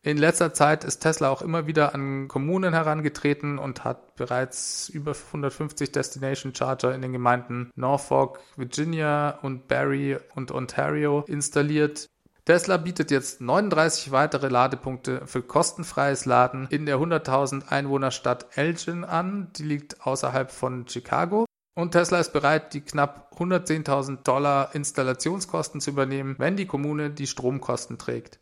In 0.04 0.18
letzter 0.18 0.54
Zeit 0.54 0.84
ist 0.84 1.00
Tesla 1.00 1.30
auch 1.30 1.42
immer 1.42 1.68
wieder 1.68 1.94
an 1.94 2.28
Kommunen 2.28 2.74
herangetreten 2.74 3.58
und 3.58 3.84
hat 3.84 4.16
bereits 4.16 4.90
über 4.90 5.14
150 5.14 5.92
Destination 5.92 6.54
Charger 6.54 6.94
in 6.94 7.02
den 7.02 7.12
Gemeinden 7.12 7.72
Norfolk, 7.76 8.40
Virginia 8.56 9.40
und 9.42 9.68
Barrie 9.68 10.18
und 10.36 10.52
Ontario 10.52 11.26
installiert. 11.28 12.08
Tesla 12.48 12.78
bietet 12.78 13.12
jetzt 13.12 13.42
39 13.42 14.14
weitere 14.14 14.48
Ladepunkte 14.48 15.28
für 15.28 15.42
kostenfreies 15.42 16.24
Laden 16.24 16.68
in 16.70 16.86
der 16.86 16.96
100.000 16.96 17.68
Einwohnerstadt 17.68 18.46
Elgin 18.56 19.04
an. 19.04 19.52
Die 19.58 19.64
liegt 19.64 20.08
außerhalb 20.08 20.50
von 20.50 20.88
Chicago. 20.88 21.44
Und 21.76 21.92
Tesla 21.92 22.20
ist 22.20 22.32
bereit, 22.32 22.74
die 22.74 22.80
knapp 22.80 23.34
110.000 23.38 24.24
Dollar 24.24 24.74
Installationskosten 24.74 25.82
zu 25.82 25.90
übernehmen, 25.90 26.36
wenn 26.38 26.56
die 26.56 26.68
Kommune 26.68 27.10
die 27.10 27.28
Stromkosten 27.28 27.98
trägt. 27.98 28.40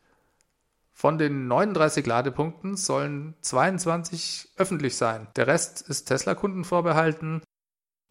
Von 0.94 1.18
den 1.18 1.48
39 1.48 2.06
Ladepunkten 2.06 2.78
sollen 2.78 3.34
22 3.42 4.50
öffentlich 4.56 4.98
sein. 4.98 5.30
Der 5.36 5.48
Rest 5.48 5.82
ist 5.82 6.06
Tesla-Kunden 6.06 6.64
vorbehalten. 6.64 7.42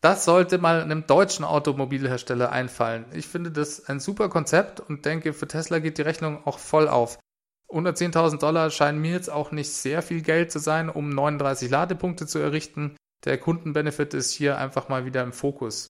Das 0.04 0.26
sollte 0.26 0.58
mal 0.58 0.82
einem 0.82 1.06
deutschen 1.06 1.46
Automobilhersteller 1.46 2.52
einfallen. 2.52 3.06
Ich 3.14 3.26
finde 3.26 3.50
das 3.50 3.86
ein 3.86 4.00
super 4.00 4.28
Konzept 4.28 4.78
und 4.78 5.06
denke, 5.06 5.32
für 5.32 5.48
Tesla 5.48 5.78
geht 5.78 5.96
die 5.96 6.02
Rechnung 6.02 6.46
auch 6.46 6.58
voll 6.58 6.88
auf. 6.88 7.18
110.000 7.70 8.38
Dollar 8.38 8.68
scheinen 8.68 9.00
mir 9.00 9.12
jetzt 9.12 9.32
auch 9.32 9.50
nicht 9.50 9.72
sehr 9.72 10.02
viel 10.02 10.20
Geld 10.20 10.52
zu 10.52 10.58
sein, 10.58 10.90
um 10.90 11.08
39 11.08 11.70
Ladepunkte 11.70 12.26
zu 12.26 12.38
errichten. 12.38 12.98
Der 13.24 13.38
Kundenbenefit 13.38 14.12
ist 14.12 14.32
hier 14.32 14.58
einfach 14.58 14.90
mal 14.90 15.06
wieder 15.06 15.22
im 15.22 15.32
Fokus. 15.32 15.86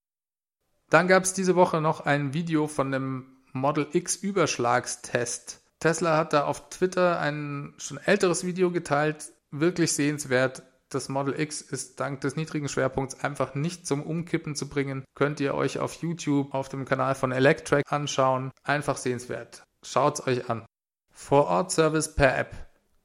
Dann 0.91 1.09
gab 1.09 1.25
es 1.25 1.33
diese 1.33 1.57
Woche 1.57 1.81
noch 1.81 2.03
ein 2.03 2.33
Video 2.35 2.69
von 2.69 2.95
einem 2.95 3.43
Model 3.53 3.89
X 3.91 4.15
Überschlagstest. 4.15 5.61
Tesla 5.81 6.17
hat 6.19 6.33
da 6.33 6.45
auf 6.45 6.69
Twitter 6.69 7.19
ein 7.19 7.75
schon 7.79 7.99
älteres 7.99 8.47
Video 8.47 8.71
geteilt, 8.71 9.33
wirklich 9.51 9.93
sehenswert. 9.93 10.63
Das 10.95 11.09
Model 11.09 11.41
X 11.41 11.61
ist 11.61 11.99
dank 11.99 12.21
des 12.21 12.37
niedrigen 12.37 12.69
Schwerpunkts 12.69 13.19
einfach 13.25 13.57
nicht 13.57 13.85
zum 13.85 14.01
Umkippen 14.01 14.55
zu 14.55 14.69
bringen. 14.69 15.05
Könnt 15.17 15.41
ihr 15.41 15.55
euch 15.55 15.81
auf 15.81 15.95
YouTube 15.95 16.55
auf 16.55 16.69
dem 16.69 16.85
Kanal 16.85 17.17
von 17.17 17.33
Electrac 17.33 17.83
anschauen. 17.91 18.53
Einfach 18.63 18.97
sehenswert. 18.97 19.65
Schaut's 19.83 20.25
euch 20.25 20.49
an. 20.49 20.65
Vor-Ort-Service 21.11 22.15
per 22.15 22.39
App. 22.39 22.55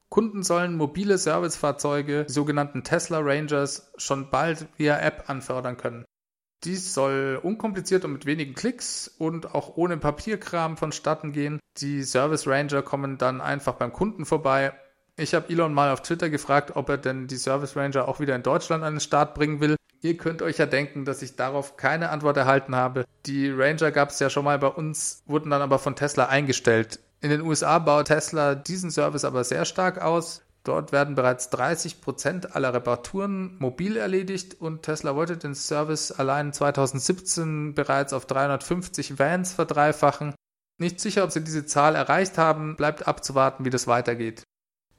Kunden 0.10 0.44
sollen 0.44 0.76
mobile 0.76 1.18
Servicefahrzeuge, 1.18 2.26
die 2.26 2.32
sogenannten 2.32 2.84
Tesla 2.84 3.20
Rangers, 3.22 3.92
schon 3.98 4.30
bald 4.30 4.68
via 4.78 5.00
App 5.00 5.24
anfordern 5.28 5.78
können. 5.78 6.06
Dies 6.64 6.94
soll 6.94 7.40
unkompliziert 7.42 8.06
und 8.06 8.14
mit 8.14 8.28
wenigen 8.28 8.54
Klicks 8.54 9.08
und 9.18 9.56
auch 9.56 9.78
ohne 9.78 9.98
Papierkram 9.98 10.78
vonstatten 10.78 11.32
gehen. 11.32 11.60
Die 11.78 12.04
Service 12.04 12.46
Ranger 12.46 12.84
kommen 12.84 13.18
dann 13.18 13.42
einfach 13.42 13.74
beim 13.76 13.94
Kunden 13.94 14.26
vorbei. 14.26 14.74
Ich 15.20 15.34
habe 15.34 15.50
Elon 15.50 15.74
mal 15.74 15.92
auf 15.92 16.02
Twitter 16.02 16.30
gefragt, 16.30 16.78
ob 16.78 16.88
er 16.88 16.98
denn 16.98 17.28
die 17.28 17.36
Service 17.36 17.76
Ranger 17.76 18.08
auch 18.08 18.22
wieder 18.22 18.38
in 18.38 18.44
Deutschland 18.44 18.86
an 18.86 18.94
den 18.94 19.00
Start 19.02 19.36
bringen 19.36 19.60
will. 19.60 19.76
Ihr 20.00 20.16
könnt 20.16 20.42
euch 20.42 20.60
ja 20.60 20.66
denken, 20.66 21.04
dass 21.04 21.22
ich 21.22 21.36
darauf 21.36 21.76
keine 21.76 22.10
Antwort 22.10 22.38
erhalten 22.38 22.74
habe. 22.74 23.04
Die 23.26 23.50
Ranger 23.50 23.92
gab 23.92 24.12
es 24.12 24.20
ja 24.20 24.30
schon 24.30 24.46
mal 24.46 24.58
bei 24.60 24.70
uns, 24.70 25.22
wurden 25.26 25.50
dann 25.50 25.62
aber 25.62 25.78
von 25.78 25.98
Tesla 25.98 26.28
eingestellt. 26.28 27.02
In 27.20 27.32
den 27.32 27.42
USA 27.42 27.80
baut 27.80 28.08
Tesla 28.08 28.56
diesen 28.56 28.92
Service 28.92 29.26
aber 29.26 29.44
sehr 29.44 29.66
stark 29.66 30.02
aus. 30.02 30.42
Dort 30.64 30.94
werden 30.94 31.16
bereits 31.16 31.50
30 31.50 32.00
Prozent 32.00 32.56
aller 32.56 32.74
Reparaturen 32.74 33.58
mobil 33.60 33.98
erledigt 33.98 34.62
und 34.62 34.84
Tesla 34.84 35.18
wollte 35.18 35.36
den 35.36 35.54
Service 35.54 36.14
allein 36.14 36.54
2017 36.54 37.76
bereits 37.76 38.14
auf 38.14 38.26
350 38.26 39.20
Vans 39.20 39.52
verdreifachen. 39.52 40.34
Nicht 40.78 41.02
sicher, 41.02 41.26
ob 41.26 41.32
sie 41.32 41.44
diese 41.44 41.66
Zahl 41.66 41.96
erreicht 41.96 42.38
haben, 42.38 42.78
bleibt 42.78 43.06
abzuwarten, 43.06 43.66
wie 43.66 43.70
das 43.70 43.86
weitergeht. 43.86 44.44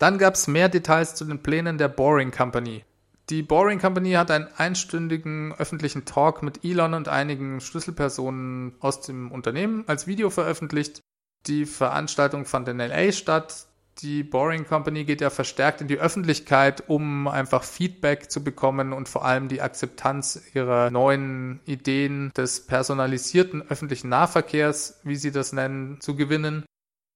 Dann 0.01 0.19
gab 0.19 0.35
es 0.35 0.49
mehr 0.49 0.69
Details 0.69 1.15
zu 1.15 1.25
den 1.25 1.41
Plänen 1.41 1.79
der 1.79 1.87
Boring 1.87 2.33
Company. 2.33 2.85
Die 3.29 3.45
Boring 3.45 3.79
Company 3.79 4.13
hat 4.15 4.33
einen 4.33 4.49
einstündigen 4.57 5.55
öffentlichen 5.57 6.05
Talk 6.05 6.43
mit 6.43 6.65
Elon 6.65 6.95
und 6.95 7.07
einigen 7.07 7.61
Schlüsselpersonen 7.61 8.75
aus 8.81 9.03
dem 9.03 9.31
Unternehmen 9.31 9.85
als 9.87 10.09
Video 10.09 10.31
veröffentlicht. 10.31 11.01
Die 11.47 11.65
Veranstaltung 11.65 12.45
fand 12.45 12.67
in 12.67 12.79
LA 12.79 13.13
statt 13.13 13.69
die 14.03 14.23
Boring 14.23 14.67
Company 14.67 15.05
geht 15.05 15.21
ja 15.21 15.29
verstärkt 15.29 15.83
in 15.83 15.89
die 15.89 15.99
Öffentlichkeit, 15.99 16.89
um 16.89 17.29
einfach 17.29 17.63
Feedback 17.63 18.31
zu 18.31 18.43
bekommen 18.43 18.95
und 18.95 19.09
vor 19.09 19.25
allem 19.27 19.49
die 19.49 19.61
Akzeptanz 19.61 20.41
ihrer 20.55 20.91
neuen 20.91 21.61
Ideen 21.67 22.33
des 22.35 22.67
personalisierten 22.67 23.63
öffentlichen 23.69 24.09
Nahverkehrs, 24.09 25.01
wie 25.05 25.17
sie 25.17 25.33
das 25.33 25.53
nennen, 25.53 26.01
zu 26.01 26.17
gewinnen. 26.17 26.65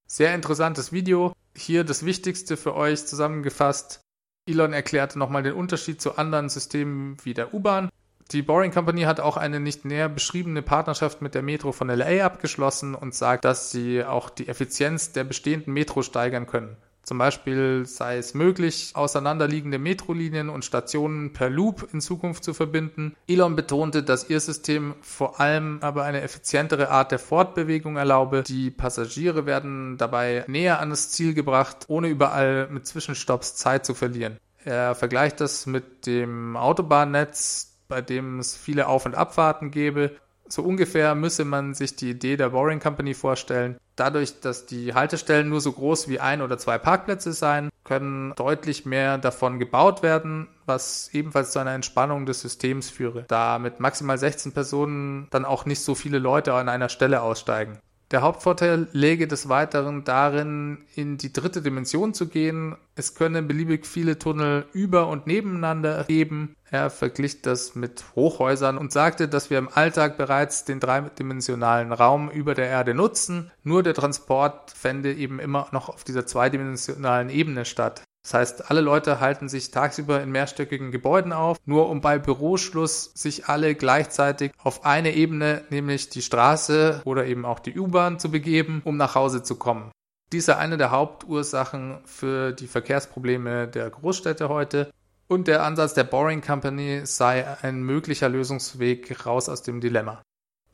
Sehr 0.06 0.34
interessantes 0.34 0.92
Video. 0.92 1.32
Hier 1.56 1.84
das 1.84 2.04
Wichtigste 2.04 2.56
für 2.56 2.74
euch 2.74 3.06
zusammengefasst. 3.06 4.00
Elon 4.48 4.72
erklärte 4.72 5.18
nochmal 5.18 5.42
den 5.42 5.54
Unterschied 5.54 6.00
zu 6.00 6.18
anderen 6.18 6.48
Systemen 6.48 7.16
wie 7.22 7.34
der 7.34 7.54
U-Bahn. 7.54 7.88
Die 8.30 8.42
Boring 8.42 8.72
Company 8.72 9.02
hat 9.02 9.20
auch 9.20 9.36
eine 9.36 9.60
nicht 9.60 9.84
näher 9.84 10.08
beschriebene 10.08 10.62
Partnerschaft 10.62 11.22
mit 11.22 11.34
der 11.34 11.42
Metro 11.42 11.72
von 11.72 11.88
LA 11.88 12.24
abgeschlossen 12.24 12.94
und 12.94 13.14
sagt, 13.14 13.44
dass 13.44 13.70
sie 13.70 14.04
auch 14.04 14.30
die 14.30 14.48
Effizienz 14.48 15.12
der 15.12 15.24
bestehenden 15.24 15.72
Metro 15.72 16.02
steigern 16.02 16.46
können. 16.46 16.76
Zum 17.04 17.18
Beispiel 17.18 17.84
sei 17.86 18.16
es 18.16 18.34
möglich, 18.34 18.92
auseinanderliegende 18.94 19.78
Metrolinien 19.78 20.48
und 20.48 20.64
Stationen 20.64 21.32
per 21.32 21.50
Loop 21.50 21.88
in 21.92 22.00
Zukunft 22.00 22.44
zu 22.44 22.54
verbinden. 22.54 23.14
Elon 23.28 23.56
betonte, 23.56 24.02
dass 24.02 24.30
ihr 24.30 24.40
System 24.40 24.94
vor 25.02 25.38
allem 25.38 25.78
aber 25.82 26.04
eine 26.04 26.22
effizientere 26.22 26.90
Art 26.90 27.12
der 27.12 27.18
Fortbewegung 27.18 27.96
erlaube. 27.96 28.42
Die 28.42 28.70
Passagiere 28.70 29.46
werden 29.46 29.98
dabei 29.98 30.44
näher 30.46 30.80
an 30.80 30.90
das 30.90 31.10
Ziel 31.10 31.34
gebracht, 31.34 31.84
ohne 31.88 32.08
überall 32.08 32.68
mit 32.70 32.86
Zwischenstopps 32.86 33.54
Zeit 33.56 33.84
zu 33.84 33.94
verlieren. 33.94 34.38
Er 34.64 34.94
vergleicht 34.94 35.40
das 35.40 35.66
mit 35.66 36.06
dem 36.06 36.56
Autobahnnetz, 36.56 37.74
bei 37.86 38.00
dem 38.00 38.38
es 38.38 38.56
viele 38.56 38.86
Auf- 38.86 39.04
und 39.04 39.14
Abfahrten 39.14 39.70
gäbe. 39.70 40.16
So 40.48 40.62
ungefähr 40.62 41.14
müsse 41.14 41.44
man 41.44 41.74
sich 41.74 41.96
die 41.96 42.10
Idee 42.10 42.36
der 42.36 42.50
Boring 42.50 42.80
Company 42.80 43.14
vorstellen. 43.14 43.78
Dadurch, 43.96 44.40
dass 44.40 44.66
die 44.66 44.92
Haltestellen 44.94 45.48
nur 45.48 45.60
so 45.60 45.72
groß 45.72 46.08
wie 46.08 46.20
ein 46.20 46.42
oder 46.42 46.58
zwei 46.58 46.78
Parkplätze 46.78 47.32
seien, 47.32 47.70
können 47.84 48.32
deutlich 48.36 48.84
mehr 48.84 49.18
davon 49.18 49.58
gebaut 49.58 50.02
werden, 50.02 50.48
was 50.66 51.10
ebenfalls 51.12 51.52
zu 51.52 51.60
einer 51.60 51.74
Entspannung 51.74 52.26
des 52.26 52.40
Systems 52.40 52.90
führe, 52.90 53.24
da 53.28 53.58
mit 53.58 53.80
maximal 53.80 54.18
16 54.18 54.52
Personen 54.52 55.28
dann 55.30 55.44
auch 55.44 55.64
nicht 55.64 55.80
so 55.80 55.94
viele 55.94 56.18
Leute 56.18 56.54
an 56.54 56.68
einer 56.68 56.88
Stelle 56.88 57.22
aussteigen. 57.22 57.78
Der 58.10 58.22
Hauptvorteil 58.22 58.86
läge 58.92 59.26
des 59.26 59.48
Weiteren 59.48 60.04
darin, 60.04 60.84
in 60.94 61.16
die 61.16 61.32
dritte 61.32 61.62
Dimension 61.62 62.12
zu 62.12 62.28
gehen. 62.28 62.76
Es 62.94 63.14
können 63.14 63.48
beliebig 63.48 63.86
viele 63.86 64.18
Tunnel 64.18 64.66
über 64.72 65.08
und 65.08 65.26
nebeneinander 65.26 66.04
geben. 66.04 66.54
Er 66.70 66.90
verglich 66.90 67.40
das 67.42 67.74
mit 67.74 68.04
Hochhäusern 68.14 68.78
und 68.78 68.92
sagte, 68.92 69.26
dass 69.26 69.48
wir 69.48 69.58
im 69.58 69.68
Alltag 69.72 70.18
bereits 70.18 70.64
den 70.64 70.80
dreidimensionalen 70.80 71.92
Raum 71.92 72.30
über 72.30 72.54
der 72.54 72.66
Erde 72.66 72.94
nutzen. 72.94 73.50
Nur 73.62 73.82
der 73.82 73.94
Transport 73.94 74.70
fände 74.70 75.12
eben 75.14 75.40
immer 75.40 75.68
noch 75.72 75.88
auf 75.88 76.04
dieser 76.04 76.26
zweidimensionalen 76.26 77.30
Ebene 77.30 77.64
statt. 77.64 78.02
Das 78.24 78.32
heißt, 78.32 78.70
alle 78.70 78.80
Leute 78.80 79.20
halten 79.20 79.50
sich 79.50 79.70
tagsüber 79.70 80.22
in 80.22 80.32
mehrstöckigen 80.32 80.90
Gebäuden 80.90 81.34
auf, 81.34 81.58
nur 81.66 81.90
um 81.90 82.00
bei 82.00 82.18
Büroschluss 82.18 83.12
sich 83.14 83.48
alle 83.48 83.74
gleichzeitig 83.74 84.52
auf 84.56 84.86
eine 84.86 85.14
Ebene, 85.14 85.62
nämlich 85.68 86.08
die 86.08 86.22
Straße 86.22 87.02
oder 87.04 87.26
eben 87.26 87.44
auch 87.44 87.60
die 87.60 87.78
U-Bahn 87.78 88.18
zu 88.18 88.30
begeben, 88.30 88.80
um 88.84 88.96
nach 88.96 89.14
Hause 89.14 89.42
zu 89.42 89.56
kommen. 89.56 89.92
Dies 90.32 90.48
ist 90.48 90.54
eine 90.54 90.78
der 90.78 90.90
Hauptursachen 90.90 91.98
für 92.06 92.52
die 92.52 92.66
Verkehrsprobleme 92.66 93.68
der 93.68 93.90
Großstädte 93.90 94.48
heute. 94.48 94.90
Und 95.28 95.46
der 95.46 95.62
Ansatz 95.62 95.94
der 95.94 96.04
Boring 96.04 96.40
Company 96.40 97.02
sei 97.04 97.46
ein 97.62 97.82
möglicher 97.82 98.30
Lösungsweg 98.30 99.26
raus 99.26 99.48
aus 99.50 99.62
dem 99.62 99.80
Dilemma. 99.80 100.22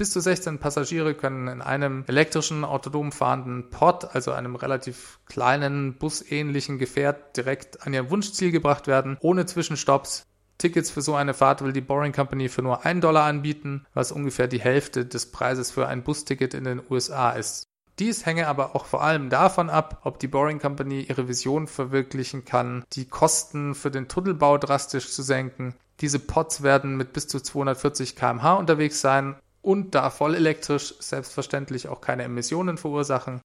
Bis 0.01 0.13
zu 0.13 0.21
16 0.23 0.61
Passagiere 0.61 1.13
können 1.13 1.47
in 1.47 1.61
einem 1.61 2.05
elektrischen, 2.07 2.65
autonom 2.65 3.13
fahrenden 3.13 3.69
Pod, 3.69 4.15
also 4.15 4.33
einem 4.33 4.57
relativ 4.57 5.19
kleinen, 5.27 5.99
busähnlichen 5.99 6.79
Gefährt, 6.79 7.37
direkt 7.37 7.87
an 7.87 7.93
ihr 7.93 8.11
Wunschziel 8.11 8.51
gebracht 8.51 8.87
werden, 8.87 9.19
ohne 9.21 9.45
Zwischenstopps. 9.45 10.25
Tickets 10.57 10.91
für 10.91 11.03
so 11.03 11.17
eine 11.17 11.35
Fahrt 11.35 11.63
will 11.63 11.75
die 11.75 11.83
Boring 11.83 12.13
Company 12.13 12.49
für 12.49 12.63
nur 12.63 12.87
1 12.87 13.03
Dollar 13.03 13.27
anbieten, 13.27 13.85
was 13.93 14.11
ungefähr 14.11 14.49
die 14.49 14.63
Hälfte 14.63 15.05
des 15.05 15.31
Preises 15.33 15.71
für 15.71 15.87
ein 15.87 16.03
Busticket 16.03 16.55
in 16.55 16.65
den 16.65 16.81
USA 16.89 17.33
ist. 17.33 17.65
Dies 17.99 18.25
hänge 18.25 18.47
aber 18.47 18.75
auch 18.75 18.87
vor 18.87 19.03
allem 19.03 19.29
davon 19.29 19.69
ab, 19.69 20.01
ob 20.05 20.19
die 20.19 20.29
Boring 20.29 20.61
Company 20.61 21.03
ihre 21.03 21.29
Vision 21.29 21.67
verwirklichen 21.67 22.47
kann, 22.47 22.85
die 22.95 23.05
Kosten 23.05 23.75
für 23.75 23.91
den 23.91 24.09
Tunnelbau 24.09 24.57
drastisch 24.57 25.13
zu 25.13 25.21
senken. 25.21 25.75
Diese 26.01 26.21
Pods 26.21 26.63
werden 26.63 26.97
mit 26.97 27.13
bis 27.13 27.29
zu 27.29 27.39
240 27.39 28.17
km/h 28.17 28.55
unterwegs 28.55 29.03
sein 29.03 29.37
und 29.63 29.95
da 29.95 30.11
voll 30.11 30.35
elektrisch 30.35 30.95
selbstverständlich 30.99 31.89
auch 31.89 32.01
keine 32.01 32.25
Emissionen 32.25 32.79
verursachen. 32.79 33.41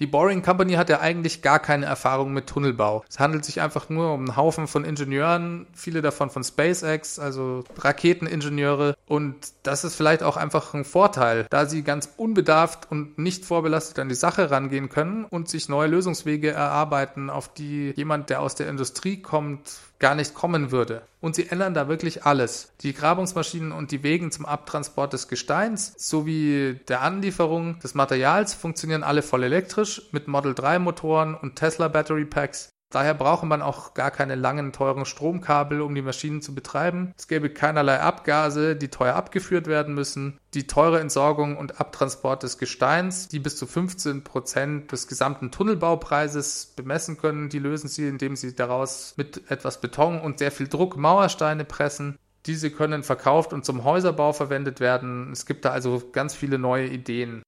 Die 0.00 0.08
Boring 0.08 0.42
Company 0.42 0.72
hat 0.72 0.88
ja 0.88 0.98
eigentlich 0.98 1.42
gar 1.42 1.60
keine 1.60 1.86
Erfahrung 1.86 2.32
mit 2.32 2.48
Tunnelbau. 2.48 3.04
Es 3.08 3.20
handelt 3.20 3.44
sich 3.44 3.60
einfach 3.60 3.88
nur 3.88 4.12
um 4.12 4.20
einen 4.20 4.36
Haufen 4.36 4.66
von 4.66 4.84
Ingenieuren, 4.84 5.68
viele 5.74 6.02
davon 6.02 6.28
von 6.28 6.42
SpaceX, 6.42 7.20
also 7.20 7.62
Raketeningenieure 7.78 8.96
Und 9.06 9.36
das 9.62 9.84
ist 9.84 9.94
vielleicht 9.94 10.24
auch 10.24 10.36
einfach 10.36 10.74
ein 10.74 10.84
Vorteil, 10.84 11.46
da 11.50 11.66
sie 11.66 11.84
ganz 11.84 12.08
unbedarft 12.16 12.90
und 12.90 13.18
nicht 13.18 13.44
vorbelastet 13.44 14.00
an 14.00 14.08
die 14.08 14.16
Sache 14.16 14.50
rangehen 14.50 14.88
können 14.88 15.24
und 15.24 15.48
sich 15.48 15.68
neue 15.68 15.88
Lösungswege 15.88 16.50
erarbeiten, 16.50 17.30
auf 17.30 17.52
die 17.52 17.92
jemand, 17.94 18.28
der 18.28 18.40
aus 18.40 18.56
der 18.56 18.68
Industrie 18.68 19.22
kommt, 19.22 19.70
gar 20.02 20.16
nicht 20.16 20.34
kommen 20.34 20.72
würde. 20.72 21.02
Und 21.20 21.36
sie 21.36 21.48
ändern 21.48 21.74
da 21.74 21.88
wirklich 21.88 22.24
alles. 22.24 22.72
Die 22.80 22.92
Grabungsmaschinen 22.92 23.70
und 23.70 23.92
die 23.92 24.02
Wegen 24.02 24.32
zum 24.32 24.44
Abtransport 24.44 25.12
des 25.12 25.28
Gesteins 25.28 25.94
sowie 25.96 26.80
der 26.88 27.02
Anlieferung 27.02 27.78
des 27.78 27.94
Materials 27.94 28.52
funktionieren 28.52 29.04
alle 29.04 29.22
voll 29.22 29.44
elektrisch 29.44 30.02
mit 30.10 30.26
Model 30.26 30.54
3 30.54 30.80
Motoren 30.80 31.36
und 31.36 31.54
Tesla 31.54 31.86
Battery 31.86 32.24
Packs 32.24 32.71
Daher 32.92 33.14
brauche 33.14 33.46
man 33.46 33.62
auch 33.62 33.94
gar 33.94 34.10
keine 34.10 34.34
langen, 34.34 34.70
teuren 34.74 35.06
Stromkabel, 35.06 35.80
um 35.80 35.94
die 35.94 36.02
Maschinen 36.02 36.42
zu 36.42 36.54
betreiben. 36.54 37.14
Es 37.16 37.26
gäbe 37.26 37.48
keinerlei 37.48 37.98
Abgase, 38.00 38.76
die 38.76 38.88
teuer 38.88 39.14
abgeführt 39.14 39.66
werden 39.66 39.94
müssen. 39.94 40.38
Die 40.52 40.66
teure 40.66 41.00
Entsorgung 41.00 41.56
und 41.56 41.80
Abtransport 41.80 42.42
des 42.42 42.58
Gesteins, 42.58 43.28
die 43.28 43.38
bis 43.38 43.56
zu 43.56 43.66
15 43.66 44.24
Prozent 44.24 44.92
des 44.92 45.08
gesamten 45.08 45.50
Tunnelbaupreises 45.50 46.74
bemessen 46.76 47.16
können, 47.16 47.48
die 47.48 47.58
lösen 47.58 47.88
sie, 47.88 48.06
indem 48.06 48.36
sie 48.36 48.54
daraus 48.54 49.14
mit 49.16 49.50
etwas 49.50 49.80
Beton 49.80 50.20
und 50.20 50.38
sehr 50.38 50.52
viel 50.52 50.68
Druck 50.68 50.98
Mauersteine 50.98 51.64
pressen. 51.64 52.18
Diese 52.44 52.70
können 52.70 53.04
verkauft 53.04 53.54
und 53.54 53.64
zum 53.64 53.84
Häuserbau 53.84 54.34
verwendet 54.34 54.80
werden. 54.80 55.32
Es 55.32 55.46
gibt 55.46 55.64
da 55.64 55.70
also 55.70 56.02
ganz 56.12 56.34
viele 56.34 56.58
neue 56.58 56.88
Ideen. 56.88 57.42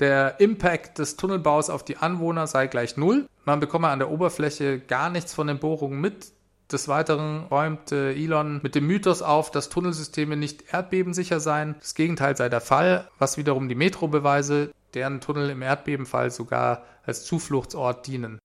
Der 0.00 0.40
Impact 0.40 0.98
des 0.98 1.16
Tunnelbaus 1.16 1.68
auf 1.68 1.84
die 1.84 1.98
Anwohner 1.98 2.46
sei 2.46 2.66
gleich 2.66 2.96
null. 2.96 3.28
Man 3.44 3.60
bekomme 3.60 3.88
an 3.88 3.98
der 3.98 4.10
Oberfläche 4.10 4.80
gar 4.80 5.10
nichts 5.10 5.34
von 5.34 5.46
den 5.46 5.58
Bohrungen 5.58 6.00
mit. 6.00 6.32
Des 6.72 6.88
Weiteren 6.88 7.44
räumte 7.50 8.14
Elon 8.14 8.60
mit 8.62 8.74
dem 8.74 8.86
Mythos 8.86 9.20
auf, 9.20 9.50
dass 9.50 9.68
Tunnelsysteme 9.68 10.36
nicht 10.36 10.72
erdbebensicher 10.72 11.38
seien. 11.38 11.74
Das 11.80 11.94
Gegenteil 11.94 12.34
sei 12.34 12.48
der 12.48 12.62
Fall, 12.62 13.10
was 13.18 13.36
wiederum 13.36 13.68
die 13.68 13.74
Metro 13.74 14.08
beweise, 14.08 14.70
deren 14.94 15.20
Tunnel 15.20 15.50
im 15.50 15.60
Erdbebenfall 15.60 16.30
sogar 16.30 16.84
als 17.04 17.24
Zufluchtsort 17.24 18.06
dienen. 18.06 18.38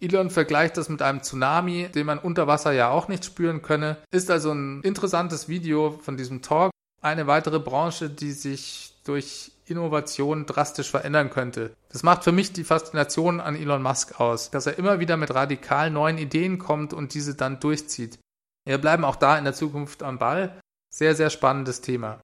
Elon 0.00 0.30
vergleicht 0.30 0.78
das 0.78 0.88
mit 0.88 1.02
einem 1.02 1.22
Tsunami, 1.22 1.88
den 1.94 2.06
man 2.06 2.18
unter 2.18 2.46
Wasser 2.46 2.72
ja 2.72 2.88
auch 2.88 3.08
nicht 3.08 3.24
spüren 3.24 3.60
könne. 3.60 3.98
Ist 4.10 4.30
also 4.30 4.52
ein 4.52 4.80
interessantes 4.82 5.48
Video 5.48 5.98
von 6.02 6.16
diesem 6.16 6.40
Talk. 6.40 6.70
Eine 7.02 7.26
weitere 7.26 7.58
Branche, 7.58 8.08
die 8.08 8.32
sich 8.32 8.91
durch 9.04 9.52
Innovation 9.66 10.46
drastisch 10.46 10.90
verändern 10.90 11.30
könnte. 11.30 11.74
Das 11.90 12.02
macht 12.02 12.24
für 12.24 12.32
mich 12.32 12.52
die 12.52 12.64
Faszination 12.64 13.40
an 13.40 13.56
Elon 13.56 13.82
Musk 13.82 14.20
aus, 14.20 14.50
dass 14.50 14.66
er 14.66 14.78
immer 14.78 15.00
wieder 15.00 15.16
mit 15.16 15.34
radikal 15.34 15.90
neuen 15.90 16.18
Ideen 16.18 16.58
kommt 16.58 16.92
und 16.92 17.14
diese 17.14 17.34
dann 17.34 17.60
durchzieht. 17.60 18.18
Wir 18.64 18.78
bleiben 18.78 19.04
auch 19.04 19.16
da 19.16 19.38
in 19.38 19.44
der 19.44 19.54
Zukunft 19.54 20.02
am 20.02 20.18
Ball. 20.18 20.60
Sehr, 20.92 21.14
sehr 21.14 21.30
spannendes 21.30 21.80
Thema. 21.80 22.20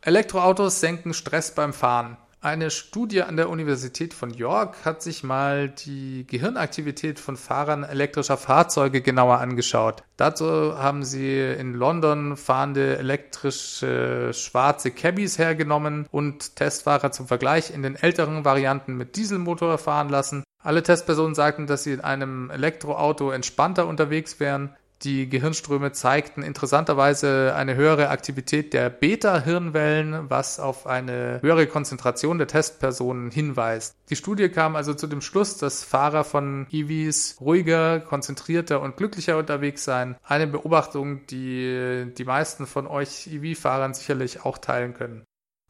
Elektroautos 0.00 0.80
senken 0.80 1.14
Stress 1.14 1.54
beim 1.54 1.72
Fahren. 1.72 2.16
Eine 2.44 2.70
Studie 2.70 3.22
an 3.22 3.38
der 3.38 3.48
Universität 3.48 4.12
von 4.12 4.28
York 4.28 4.84
hat 4.84 5.00
sich 5.00 5.24
mal 5.24 5.70
die 5.70 6.26
Gehirnaktivität 6.26 7.18
von 7.18 7.38
Fahrern 7.38 7.84
elektrischer 7.84 8.36
Fahrzeuge 8.36 9.00
genauer 9.00 9.38
angeschaut. 9.38 10.02
Dazu 10.18 10.76
haben 10.76 11.04
sie 11.04 11.40
in 11.40 11.72
London 11.72 12.36
fahrende 12.36 12.98
elektrische 12.98 14.32
schwarze 14.34 14.90
Cabbies 14.90 15.38
hergenommen 15.38 16.06
und 16.10 16.56
Testfahrer 16.56 17.12
zum 17.12 17.28
Vergleich 17.28 17.72
in 17.72 17.82
den 17.82 17.96
älteren 17.96 18.44
Varianten 18.44 18.94
mit 18.98 19.16
Dieselmotor 19.16 19.78
fahren 19.78 20.10
lassen. 20.10 20.44
Alle 20.62 20.82
Testpersonen 20.82 21.34
sagten, 21.34 21.66
dass 21.66 21.84
sie 21.84 21.94
in 21.94 22.02
einem 22.02 22.50
Elektroauto 22.50 23.30
entspannter 23.30 23.86
unterwegs 23.86 24.38
wären. 24.38 24.76
Die 25.02 25.28
Gehirnströme 25.28 25.92
zeigten 25.92 26.42
interessanterweise 26.42 27.54
eine 27.54 27.74
höhere 27.74 28.08
Aktivität 28.08 28.72
der 28.72 28.88
Beta-Hirnwellen, 28.88 30.30
was 30.30 30.58
auf 30.60 30.86
eine 30.86 31.40
höhere 31.42 31.66
Konzentration 31.66 32.38
der 32.38 32.46
Testpersonen 32.46 33.30
hinweist. 33.30 33.96
Die 34.08 34.16
Studie 34.16 34.48
kam 34.48 34.76
also 34.76 34.94
zu 34.94 35.06
dem 35.06 35.20
Schluss, 35.20 35.58
dass 35.58 35.84
Fahrer 35.84 36.24
von 36.24 36.66
EVs 36.70 37.36
ruhiger, 37.40 38.00
konzentrierter 38.00 38.80
und 38.80 38.96
glücklicher 38.96 39.36
unterwegs 39.36 39.84
seien. 39.84 40.16
Eine 40.22 40.46
Beobachtung, 40.46 41.26
die 41.26 42.06
die 42.16 42.24
meisten 42.24 42.66
von 42.66 42.86
euch 42.86 43.26
EV-Fahrern 43.26 43.94
sicherlich 43.94 44.44
auch 44.44 44.58
teilen 44.58 44.94
können. 44.94 45.24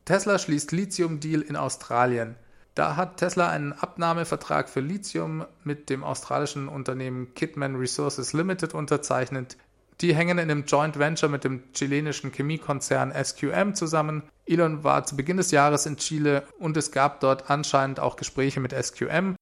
Tesla 0.05 0.39
schließt 0.39 0.71
Lithium-Deal 0.71 1.41
in 1.41 1.57
Australien. 1.57 2.37
Da 2.75 2.97
hat 2.97 3.19
Tesla 3.19 3.51
einen 3.51 3.73
Abnahmevertrag 3.73 4.69
für 4.69 4.81
Lithium 4.81 5.45
mit 5.63 5.91
dem 5.91 6.03
australischen 6.03 6.69
Unternehmen 6.69 7.33
Kidman 7.35 7.77
Resources 7.77 8.33
Limited 8.33 8.75
unterzeichnet. 8.75 9.57
Die 10.01 10.13
hängen 10.13 10.39
in 10.39 10.51
einem 10.51 10.65
Joint 10.65 10.99
Venture 10.99 11.29
mit 11.29 11.45
dem 11.45 11.73
chilenischen 11.73 12.33
Chemiekonzern 12.33 13.13
SQM 13.13 13.75
zusammen. 13.75 14.25
Elon 14.45 14.83
war 14.83 15.05
zu 15.05 15.17
Beginn 15.17 15.37
des 15.37 15.53
Jahres 15.53 15.87
in 15.87 15.99
Chile 15.99 16.43
und 16.59 16.77
es 16.77 16.91
gab 16.91 17.21
dort 17.21 17.49
anscheinend 17.49 18.01
auch 18.01 18.17
Gespräche 18.17 18.59
mit 18.59 18.73
SQM. 18.73 19.37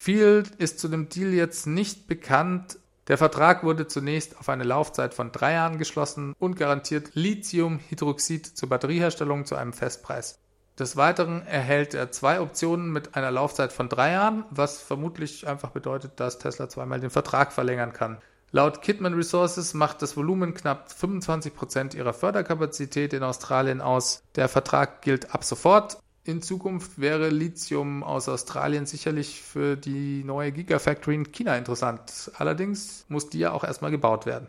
Viel 0.00 0.44
ist 0.58 0.78
zu 0.78 0.86
dem 0.86 1.08
Deal 1.08 1.34
jetzt 1.34 1.66
nicht 1.66 2.06
bekannt. 2.06 2.78
Der 3.08 3.18
Vertrag 3.18 3.64
wurde 3.64 3.88
zunächst 3.88 4.38
auf 4.38 4.48
eine 4.48 4.62
Laufzeit 4.62 5.14
von 5.14 5.32
drei 5.32 5.54
Jahren 5.54 5.78
geschlossen 5.78 6.34
und 6.38 6.56
garantiert 6.56 7.10
Lithiumhydroxid 7.14 8.46
zur 8.46 8.68
Batterieherstellung 8.68 9.46
zu 9.46 9.56
einem 9.56 9.72
Festpreis. 9.72 10.38
Des 10.78 10.96
Weiteren 10.96 11.44
erhält 11.44 11.94
er 11.94 12.12
zwei 12.12 12.40
Optionen 12.40 12.92
mit 12.92 13.16
einer 13.16 13.32
Laufzeit 13.32 13.72
von 13.72 13.88
drei 13.88 14.12
Jahren, 14.12 14.44
was 14.50 14.80
vermutlich 14.80 15.48
einfach 15.48 15.70
bedeutet, 15.70 16.12
dass 16.20 16.38
Tesla 16.38 16.68
zweimal 16.68 17.00
den 17.00 17.10
Vertrag 17.10 17.52
verlängern 17.52 17.92
kann. 17.92 18.18
Laut 18.52 18.80
Kidman 18.80 19.14
Resources 19.14 19.74
macht 19.74 20.00
das 20.02 20.16
Volumen 20.16 20.54
knapp 20.54 20.92
25 20.92 21.54
Prozent 21.54 21.94
ihrer 21.94 22.14
Förderkapazität 22.14 23.12
in 23.12 23.24
Australien 23.24 23.80
aus. 23.80 24.22
Der 24.36 24.48
Vertrag 24.48 25.02
gilt 25.02 25.34
ab 25.34 25.42
sofort. 25.42 25.98
In 26.22 26.42
Zukunft 26.42 27.00
wäre 27.00 27.28
Lithium 27.28 28.04
aus 28.04 28.28
Australien 28.28 28.86
sicherlich 28.86 29.42
für 29.42 29.76
die 29.76 30.22
neue 30.24 30.52
Gigafactory 30.52 31.16
in 31.16 31.32
China 31.32 31.56
interessant. 31.56 32.30
Allerdings 32.36 33.04
muss 33.08 33.28
die 33.28 33.40
ja 33.40 33.52
auch 33.52 33.64
erstmal 33.64 33.90
gebaut 33.90 34.26
werden. 34.26 34.46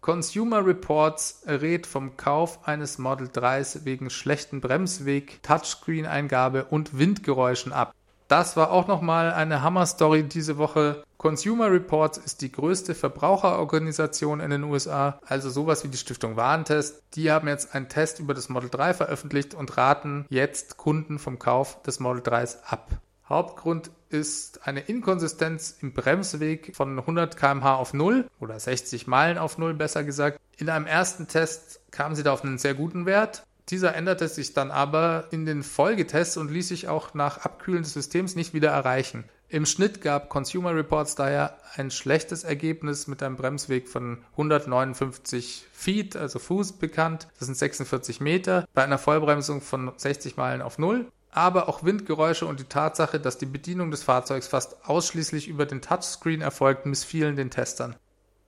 Consumer 0.00 0.64
Reports 0.64 1.42
rät 1.46 1.86
vom 1.86 2.16
Kauf 2.16 2.66
eines 2.66 2.98
Model 2.98 3.26
3s 3.28 3.84
wegen 3.84 4.10
schlechten 4.10 4.60
Bremsweg, 4.60 5.42
Touchscreen-Eingabe 5.42 6.66
und 6.66 6.98
Windgeräuschen 6.98 7.72
ab. 7.72 7.92
Das 8.28 8.56
war 8.56 8.70
auch 8.70 8.86
nochmal 8.86 9.32
eine 9.32 9.62
Hammer-Story 9.62 10.22
diese 10.22 10.56
Woche. 10.58 11.02
Consumer 11.16 11.70
Reports 11.72 12.18
ist 12.18 12.42
die 12.42 12.52
größte 12.52 12.94
Verbraucherorganisation 12.94 14.40
in 14.40 14.50
den 14.50 14.64
USA, 14.64 15.18
also 15.26 15.50
sowas 15.50 15.82
wie 15.82 15.88
die 15.88 15.96
Stiftung 15.96 16.36
Warentest. 16.36 17.02
Die 17.14 17.32
haben 17.32 17.48
jetzt 17.48 17.74
einen 17.74 17.88
Test 17.88 18.20
über 18.20 18.34
das 18.34 18.48
Model 18.48 18.70
3 18.70 18.94
veröffentlicht 18.94 19.54
und 19.54 19.76
raten 19.76 20.26
jetzt 20.28 20.76
Kunden 20.76 21.18
vom 21.18 21.38
Kauf 21.38 21.82
des 21.82 22.00
Model 22.00 22.22
3s 22.22 22.58
ab. 22.64 22.90
Hauptgrund 23.28 23.90
ist 24.10 24.66
eine 24.66 24.80
Inkonsistenz 24.80 25.76
im 25.80 25.92
Bremsweg 25.92 26.74
von 26.74 26.98
100 26.98 27.36
km/h 27.36 27.76
auf 27.76 27.94
0 27.94 28.26
oder 28.40 28.58
60 28.58 29.06
Meilen 29.06 29.38
auf 29.38 29.58
0 29.58 29.74
besser 29.74 30.04
gesagt. 30.04 30.40
In 30.56 30.70
einem 30.70 30.86
ersten 30.86 31.28
Test 31.28 31.80
kamen 31.90 32.14
sie 32.14 32.22
da 32.22 32.32
auf 32.32 32.44
einen 32.44 32.58
sehr 32.58 32.74
guten 32.74 33.06
Wert. 33.06 33.44
Dieser 33.68 33.94
änderte 33.94 34.28
sich 34.28 34.54
dann 34.54 34.70
aber 34.70 35.26
in 35.30 35.44
den 35.44 35.62
Folgetests 35.62 36.38
und 36.38 36.50
ließ 36.50 36.68
sich 36.68 36.88
auch 36.88 37.12
nach 37.14 37.38
Abkühlen 37.38 37.82
des 37.82 37.92
Systems 37.92 38.34
nicht 38.34 38.54
wieder 38.54 38.70
erreichen. 38.70 39.24
Im 39.50 39.64
Schnitt 39.64 40.02
gab 40.02 40.28
Consumer 40.28 40.74
Reports 40.74 41.14
daher 41.14 41.56
ein 41.74 41.90
schlechtes 41.90 42.44
Ergebnis 42.44 43.06
mit 43.06 43.22
einem 43.22 43.36
Bremsweg 43.36 43.88
von 43.88 44.18
159 44.32 45.66
Feet, 45.72 46.16
also 46.16 46.38
Fuß 46.38 46.72
bekannt. 46.72 47.28
Das 47.38 47.46
sind 47.46 47.56
46 47.56 48.20
Meter. 48.20 48.66
Bei 48.74 48.84
einer 48.84 48.98
Vollbremsung 48.98 49.62
von 49.62 49.92
60 49.96 50.36
Meilen 50.36 50.60
auf 50.60 50.78
0 50.78 51.06
aber 51.30 51.68
auch 51.68 51.84
Windgeräusche 51.84 52.46
und 52.46 52.60
die 52.60 52.64
Tatsache, 52.64 53.20
dass 53.20 53.38
die 53.38 53.46
Bedienung 53.46 53.90
des 53.90 54.02
Fahrzeugs 54.02 54.48
fast 54.48 54.88
ausschließlich 54.88 55.48
über 55.48 55.66
den 55.66 55.82
Touchscreen 55.82 56.40
erfolgt, 56.40 56.86
missfielen 56.86 57.36
den 57.36 57.50
Testern. 57.50 57.96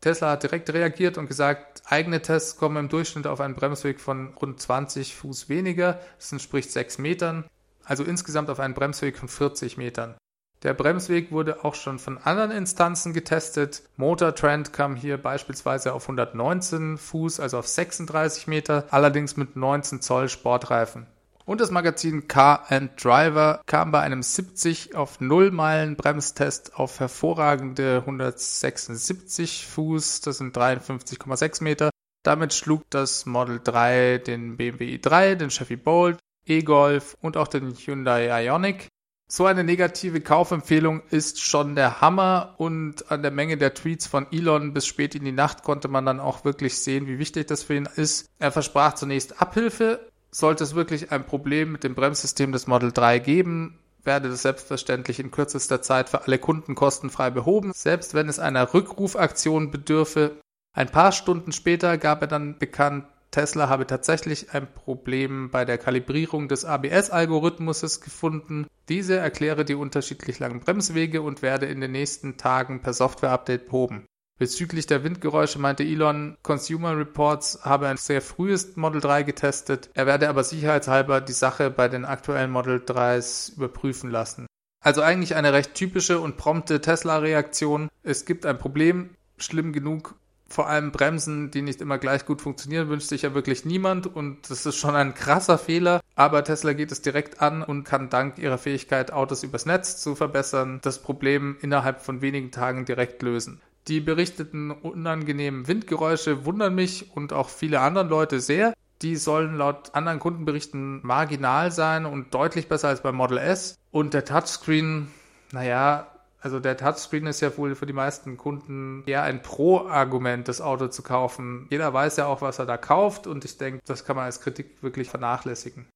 Tesla 0.01 0.31
hat 0.31 0.43
direkt 0.43 0.73
reagiert 0.73 1.19
und 1.19 1.27
gesagt, 1.27 1.83
eigene 1.85 2.23
Tests 2.23 2.57
kommen 2.57 2.77
im 2.79 2.89
Durchschnitt 2.89 3.27
auf 3.27 3.41
einen 3.41 3.55
Bremsweg 3.55 4.01
von 4.01 4.33
rund 4.41 4.61
20 4.61 5.15
Fuß 5.15 5.51
weniger, 5.51 6.01
das 6.17 6.33
entspricht 6.33 6.71
6 6.73 6.99
Metern, 6.99 7.45
also 7.85 8.03
insgesamt 8.03 8.49
auf 8.49 8.61
einen 8.61 8.75
Bremsweg 8.75 9.19
von 9.19 9.29
40 9.29 9.77
Metern. 9.77 10.17
Der 10.63 10.75
Bremsweg 10.75 11.33
wurde 11.33 11.65
auch 11.65 11.75
schon 11.75 11.99
von 11.99 12.19
anderen 12.19 12.51
Instanzen 12.51 13.15
getestet. 13.15 13.83
Motortrend 13.97 14.75
kam 14.75 14.95
hier 14.95 15.17
beispielsweise 15.17 15.95
auf 15.95 16.05
119 16.05 16.99
Fuß, 16.99 17.41
also 17.41 17.59
auf 17.59 17.67
36 17.67 18.47
Meter, 18.47 18.85
allerdings 18.91 19.39
mit 19.39 19.57
19 19.57 20.03
Zoll 20.03 20.29
Sportreifen. 20.29 21.07
Und 21.51 21.61
das 21.61 21.73
Magazin 21.73 22.29
Car 22.29 22.71
and 22.71 22.93
Driver 23.03 23.61
kam 23.67 23.91
bei 23.91 23.99
einem 24.03 24.23
70 24.23 24.95
auf 24.95 25.21
0 25.21 25.51
Meilen 25.51 25.97
Bremstest 25.97 26.77
auf 26.77 27.01
hervorragende 27.01 27.97
176 28.07 29.67
Fuß, 29.67 30.21
das 30.21 30.39
sind 30.39 30.57
53,6 30.57 31.65
Meter. 31.65 31.91
Damit 32.23 32.55
schlug 32.55 32.85
das 32.91 33.27
Model 33.27 33.61
3 33.65 34.19
den 34.19 34.59
BMW 34.59 34.95
i3, 34.95 35.35
den 35.35 35.51
Chevy 35.51 35.75
Bolt, 35.75 36.21
E-Golf 36.47 37.17
und 37.21 37.37
auch 37.37 37.49
den 37.49 37.75
Hyundai 37.75 38.47
Ioniq. 38.47 38.87
So 39.27 39.45
eine 39.45 39.65
negative 39.65 40.21
Kaufempfehlung 40.21 41.03
ist 41.11 41.43
schon 41.43 41.75
der 41.75 42.01
Hammer 42.01 42.55
und 42.59 43.11
an 43.11 43.23
der 43.23 43.33
Menge 43.33 43.57
der 43.57 43.75
Tweets 43.75 44.07
von 44.07 44.29
Elon 44.31 44.73
bis 44.73 44.87
spät 44.87 45.17
in 45.17 45.25
die 45.25 45.33
Nacht 45.33 45.65
konnte 45.65 45.89
man 45.89 46.07
dann 46.07 46.21
auch 46.21 46.45
wirklich 46.45 46.79
sehen, 46.79 47.09
wie 47.09 47.19
wichtig 47.19 47.49
das 47.49 47.65
für 47.65 47.75
ihn 47.75 47.89
ist. 47.97 48.29
Er 48.39 48.53
versprach 48.53 48.95
zunächst 48.95 49.43
Abhilfe. 49.43 50.07
Sollte 50.31 50.65
es 50.65 50.75
wirklich 50.75 51.11
ein 51.11 51.27
Problem 51.27 51.73
mit 51.73 51.85
dem 51.85 51.95
Bremssystem 51.95 52.53
des 52.53 52.67
Model 52.67 52.93
3 52.93 53.19
geben, 53.19 53.79
werde 54.05 54.29
das 54.29 54.43
selbstverständlich 54.43 55.21
in 55.21 55.31
kürzester 55.31 55.83
Zeit 55.83 56.09
für 56.09 56.23
alle 56.23 56.39
Kunden 56.39 56.75
kostenfrei 56.75 57.31
behoben, 57.31 57.73
selbst 57.75 58.15
wenn 58.15 58.29
es 58.29 58.39
einer 58.39 58.73
Rückrufaktion 58.73 59.71
bedürfe. 59.71 60.41
Ein 60.73 60.89
paar 60.89 61.13
Stunden 61.13 61.53
später 61.53 61.99
gab 61.99 62.23
er 62.23 62.29
dann 62.29 62.59
bekannt, 62.59 63.07
Tesla 63.31 63.69
habe 63.69 63.87
tatsächlich 63.87 64.55
ein 64.55 64.73
Problem 64.73 65.51
bei 65.51 65.65
der 65.65 65.79
Kalibrierung 65.79 66.49
des 66.49 66.65
ABS-Algorithmuses 66.65 68.01
gefunden. 68.01 68.67
Diese 68.89 69.17
erkläre 69.17 69.65
die 69.65 69.77
unterschiedlich 69.77 70.41
langen 70.41 70.61
Bremswege 70.61 71.23
und 71.23 71.43
werde 71.43 71.67
in 71.67 71.81
den 71.81 71.93
nächsten 71.93 72.39
Tagen 72.39 72.83
per 72.83 72.93
Software-Update 72.93 73.67
behoben. 73.67 74.05
Bezüglich 74.41 74.87
der 74.87 75.05
Windgeräusche 75.05 75.59
meinte 75.59 75.83
Elon, 75.83 76.39
Consumer 76.43 76.97
Reports 76.97 77.59
habe 77.63 77.89
ein 77.89 77.99
sehr 77.99 78.23
frühes 78.23 78.75
Model 78.75 79.03
3 79.03 79.23
getestet. 79.23 79.91
Er 79.93 80.07
werde 80.07 80.31
aber 80.31 80.45
sicherheitshalber 80.45 81.21
die 81.21 81.35
Sache 81.35 81.69
bei 81.69 81.89
den 81.89 82.07
aktuellen 82.07 82.51
Model 82.51 82.79
3s 82.79 83.55
überprüfen 83.57 84.11
lassen. 84.11 84.47
Also 84.83 85.03
eigentlich 85.03 85.35
eine 85.35 85.53
recht 85.53 85.75
typische 85.75 86.21
und 86.21 86.39
prompte 86.39 86.81
Tesla-Reaktion. 86.81 87.91
Es 88.03 88.25
gibt 88.25 88.47
ein 88.47 88.57
Problem, 88.57 89.11
schlimm 89.37 89.75
genug, 89.75 90.15
vor 90.49 90.69
allem 90.69 90.91
Bremsen, 90.91 91.51
die 91.51 91.61
nicht 91.61 91.83
immer 91.83 91.99
gleich 91.99 92.25
gut 92.25 92.41
funktionieren, 92.41 92.89
wünscht 92.89 93.11
sich 93.11 93.21
ja 93.23 93.35
wirklich 93.35 93.67
niemand 93.67 94.07
und 94.07 94.49
das 94.49 94.65
ist 94.65 94.77
schon 94.77 94.97
ein 94.97 95.13
krasser 95.13 95.59
Fehler. 95.59 96.01
Aber 96.15 96.43
Tesla 96.45 96.73
geht 96.73 96.93
es 96.93 97.03
direkt 97.03 97.43
an 97.43 97.63
und 97.63 97.85
kann 97.85 98.09
dank 98.09 98.39
ihrer 98.39 98.57
Fähigkeit, 98.57 99.13
Autos 99.13 99.43
übers 99.43 99.67
Netz 99.67 100.01
zu 100.01 100.15
verbessern, 100.15 100.81
das 100.81 101.03
Problem 101.03 101.59
innerhalb 101.61 102.01
von 102.01 102.23
wenigen 102.23 102.51
Tagen 102.51 102.87
direkt 102.87 103.21
lösen. 103.23 103.61
Die 103.91 103.99
berichteten 103.99 104.71
unangenehmen 104.71 105.67
Windgeräusche 105.67 106.45
wundern 106.45 106.77
mich 106.77 107.11
und 107.17 107.33
auch 107.33 107.49
viele 107.49 107.81
andere 107.81 108.05
Leute 108.05 108.39
sehr. 108.39 108.73
Die 109.03 109.17
sollen 109.17 109.57
laut 109.57 109.97
anderen 109.97 110.21
Kundenberichten 110.21 111.01
marginal 111.05 111.73
sein 111.73 112.07
und 112.07 112.33
deutlich 112.33 112.69
besser 112.69 112.87
als 112.87 113.01
beim 113.01 113.17
Model 113.17 113.39
S. 113.39 113.75
Und 113.91 114.15
der 114.15 114.25
Touchscreen, 114.25 115.09
naja, 115.51 116.07
also 116.41 116.61
der 116.61 116.77
Touchscreen 116.77 117.27
ist 117.27 117.41
ja 117.41 117.59
wohl 117.59 117.75
für 117.75 117.87
die 117.87 117.93
meisten 117.93 118.37
Kunden 118.37 119.03
eher 119.07 119.25
ein 119.25 119.43
Pro-Argument, 119.43 120.47
das 120.47 120.61
Auto 120.61 120.87
zu 120.87 121.03
kaufen. 121.03 121.67
Jeder 121.71 121.93
weiß 121.93 122.17
ja 122.19 122.27
auch, 122.27 122.43
was 122.43 122.61
er 122.61 122.67
da 122.67 122.77
kauft 122.77 123.27
und 123.27 123.45
ich 123.45 123.59
denke, 123.59 123.81
das 123.87 124.05
kann 124.05 124.15
man 124.15 124.27
als 124.27 124.41
Kritik 124.41 124.85
wirklich 124.85 125.11
vernachlässigen. 125.11 125.87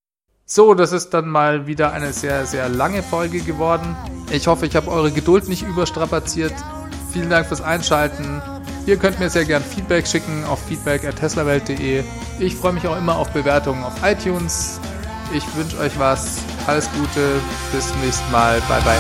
So, 0.47 0.75
das 0.75 0.91
ist 0.91 1.11
dann 1.11 1.29
mal 1.29 1.69
wieder 1.69 1.93
eine 1.93 2.13
sehr, 2.13 2.45
sehr 2.45 2.69
lange 2.69 3.05
Folge 3.05 3.39
geworden. 3.39 3.97
Ich 4.33 4.49
hoffe, 4.49 4.67
ich 4.67 4.75
habe 4.75 4.91
eure 4.91 5.13
Geduld 5.13 5.49
nicht 5.49 5.63
überstrapaziert. 5.63 6.55
Vielen 7.15 7.31
Dank 7.31 7.47
fürs 7.47 7.63
Einschalten. 7.63 8.43
Ihr 8.87 8.97
könnt 8.97 9.21
mir 9.21 9.31
sehr 9.31 9.45
gern 9.45 9.63
Feedback 9.63 10.05
schicken 10.05 10.45
auf 10.47 10.61
feedback.teslawelt.de. 10.67 12.03
Ich 12.41 12.57
freue 12.57 12.73
mich 12.73 12.85
auch 12.89 12.99
immer 12.99 13.17
auf 13.17 13.31
Bewertungen 13.31 13.85
auf 13.85 13.93
iTunes. 14.03 14.81
Ich 15.33 15.45
wünsche 15.55 15.79
euch 15.79 15.97
was. 15.97 16.39
Alles 16.67 16.91
Gute. 16.91 17.41
Bis 17.73 17.87
zum 17.87 18.01
nächsten 18.01 18.29
Mal. 18.33 18.61
Bye 18.69 18.83
bye. 18.83 18.99